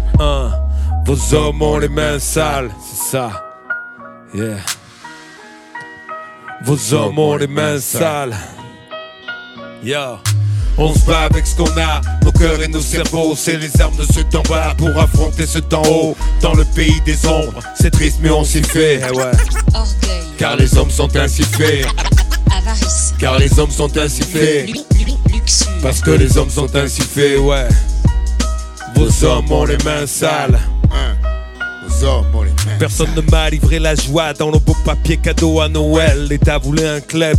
[1.05, 2.71] Vos hommes ont les mains sales.
[2.89, 3.45] C'est ça.
[4.35, 4.57] Yeah.
[6.65, 8.37] Vos hommes ont les mains sales.
[9.83, 10.19] Yeah.
[10.79, 13.97] On se bat avec ce qu'on a, nos cœurs et nos cerveaux, c'est les armes
[13.97, 16.17] de ceux d'en bas pour affronter ceux d'en haut.
[16.43, 19.01] Dans le pays des ombres, c'est triste mais on s'y fait.
[19.09, 19.31] Eh ouais.
[19.75, 21.87] Orgueil, Car les hommes sont ainsi faits.
[22.55, 24.71] avarice, Car les hommes sont ainsi faits.
[25.83, 27.69] Parce que les hommes sont ainsi faits, ouais.
[28.95, 30.59] Vos hommes ont les mains sales.
[31.89, 35.17] Vos hommes ont les mains Personne ne m'a livré la joie dans le beau papier
[35.17, 36.27] cadeau à Noël.
[36.29, 37.39] L'État voulait un club,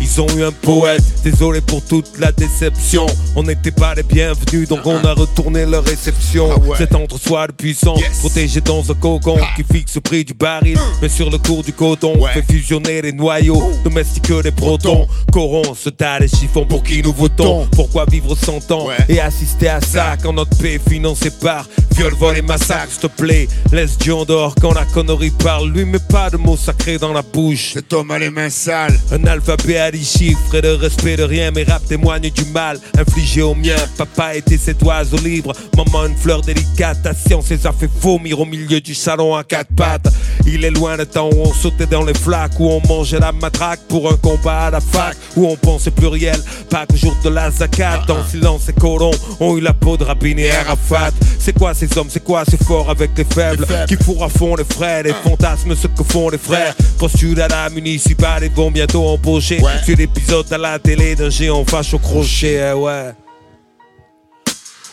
[0.00, 1.02] ils ont eu un poète.
[1.24, 3.06] Désolé pour toute la déception.
[3.36, 6.50] On n'était pas les bienvenus, donc on a retourné leur réception.
[6.76, 10.78] C'est entre soi de puissant, protégé dans un cocon qui fixe le prix du baril.
[11.02, 15.06] Mais sur le cours du coton, fait fusionner les noyaux, domestique les protons.
[15.32, 17.66] Coron se tas les chiffons pour qui nous votons?
[17.72, 22.14] Pourquoi vivre sans ans et assister à ça quand notre paix est financé par viol,
[22.14, 22.90] vol et massacre?
[22.90, 25.70] S'il te plaît, laisse Dieu en dehors quand la connerie parle.
[25.70, 27.72] Lui, met pas de mots sacrés dans la bouche.
[27.74, 28.98] Cet homme a les mains sales.
[29.12, 31.50] Un alphabet dix chiffres et de respect de rien.
[31.50, 33.76] Mes rap témoignent du mal infligé au mien.
[33.96, 35.52] Papa était cet oiseau libre.
[35.76, 37.02] Maman, une fleur délicate.
[37.02, 40.08] Ta science les a fait vomir au milieu du salon à quatre pattes.
[40.46, 43.32] Il est loin le temps où on sautait dans les flaques, où on mangeait la
[43.32, 46.40] matraque pour un combat à la fac, où on pensait pluriel.
[46.70, 48.04] Pas que jour de la zakat.
[48.06, 49.10] Dans le silence, ces colons
[49.40, 51.10] ont eu la peau de Rabin et Arafat.
[51.38, 54.54] C'est quoi ces hommes, c'est quoi ces forts avec les faibles qui fourrent à fond
[54.56, 56.74] les frères, les fantasmes, ce que font les frères.
[56.98, 59.60] Postule à la municipale, ils vont bientôt embaucher.
[59.84, 63.12] Sur l'épisode à la télé d'un géant fâche au crochet, eh ouais.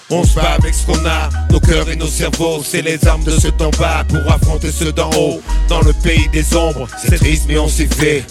[0.10, 3.24] On se bat avec ce qu'on a, nos cœurs et nos cerveaux, c'est les armes
[3.24, 5.42] de ce temps bas pour affronter ceux d'en haut.
[5.68, 8.24] Dans le pays des ombres, c'est triste mais on s'y fait.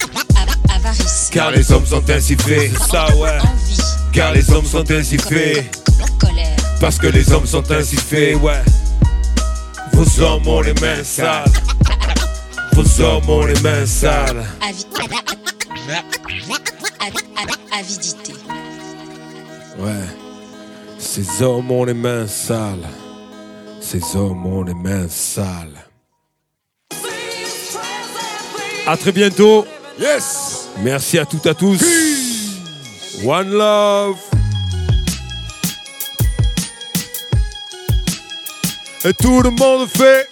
[0.72, 3.38] Avarice, Car les hommes sont ainsi faits, ça ouais.
[4.12, 5.64] Car les hommes sont ainsi faits.
[6.80, 8.62] Parce que les hommes sont ainsi faits, ouais.
[9.92, 11.44] Vos hommes ont les mains sales.
[12.72, 14.44] Vos hommes ont les mains sales.
[15.88, 16.54] Avi-
[17.00, 18.32] avi- avi- avidité,
[19.78, 20.06] Ouais.
[20.98, 22.88] Ces hommes ont les mains sales.
[23.80, 25.84] Ces hommes ont les mains sales.
[28.86, 29.66] À très bientôt.
[29.98, 30.68] Yes.
[30.82, 31.80] Merci à toutes et à tous.
[33.24, 34.16] One love.
[39.04, 40.28] Et tout le monde fait.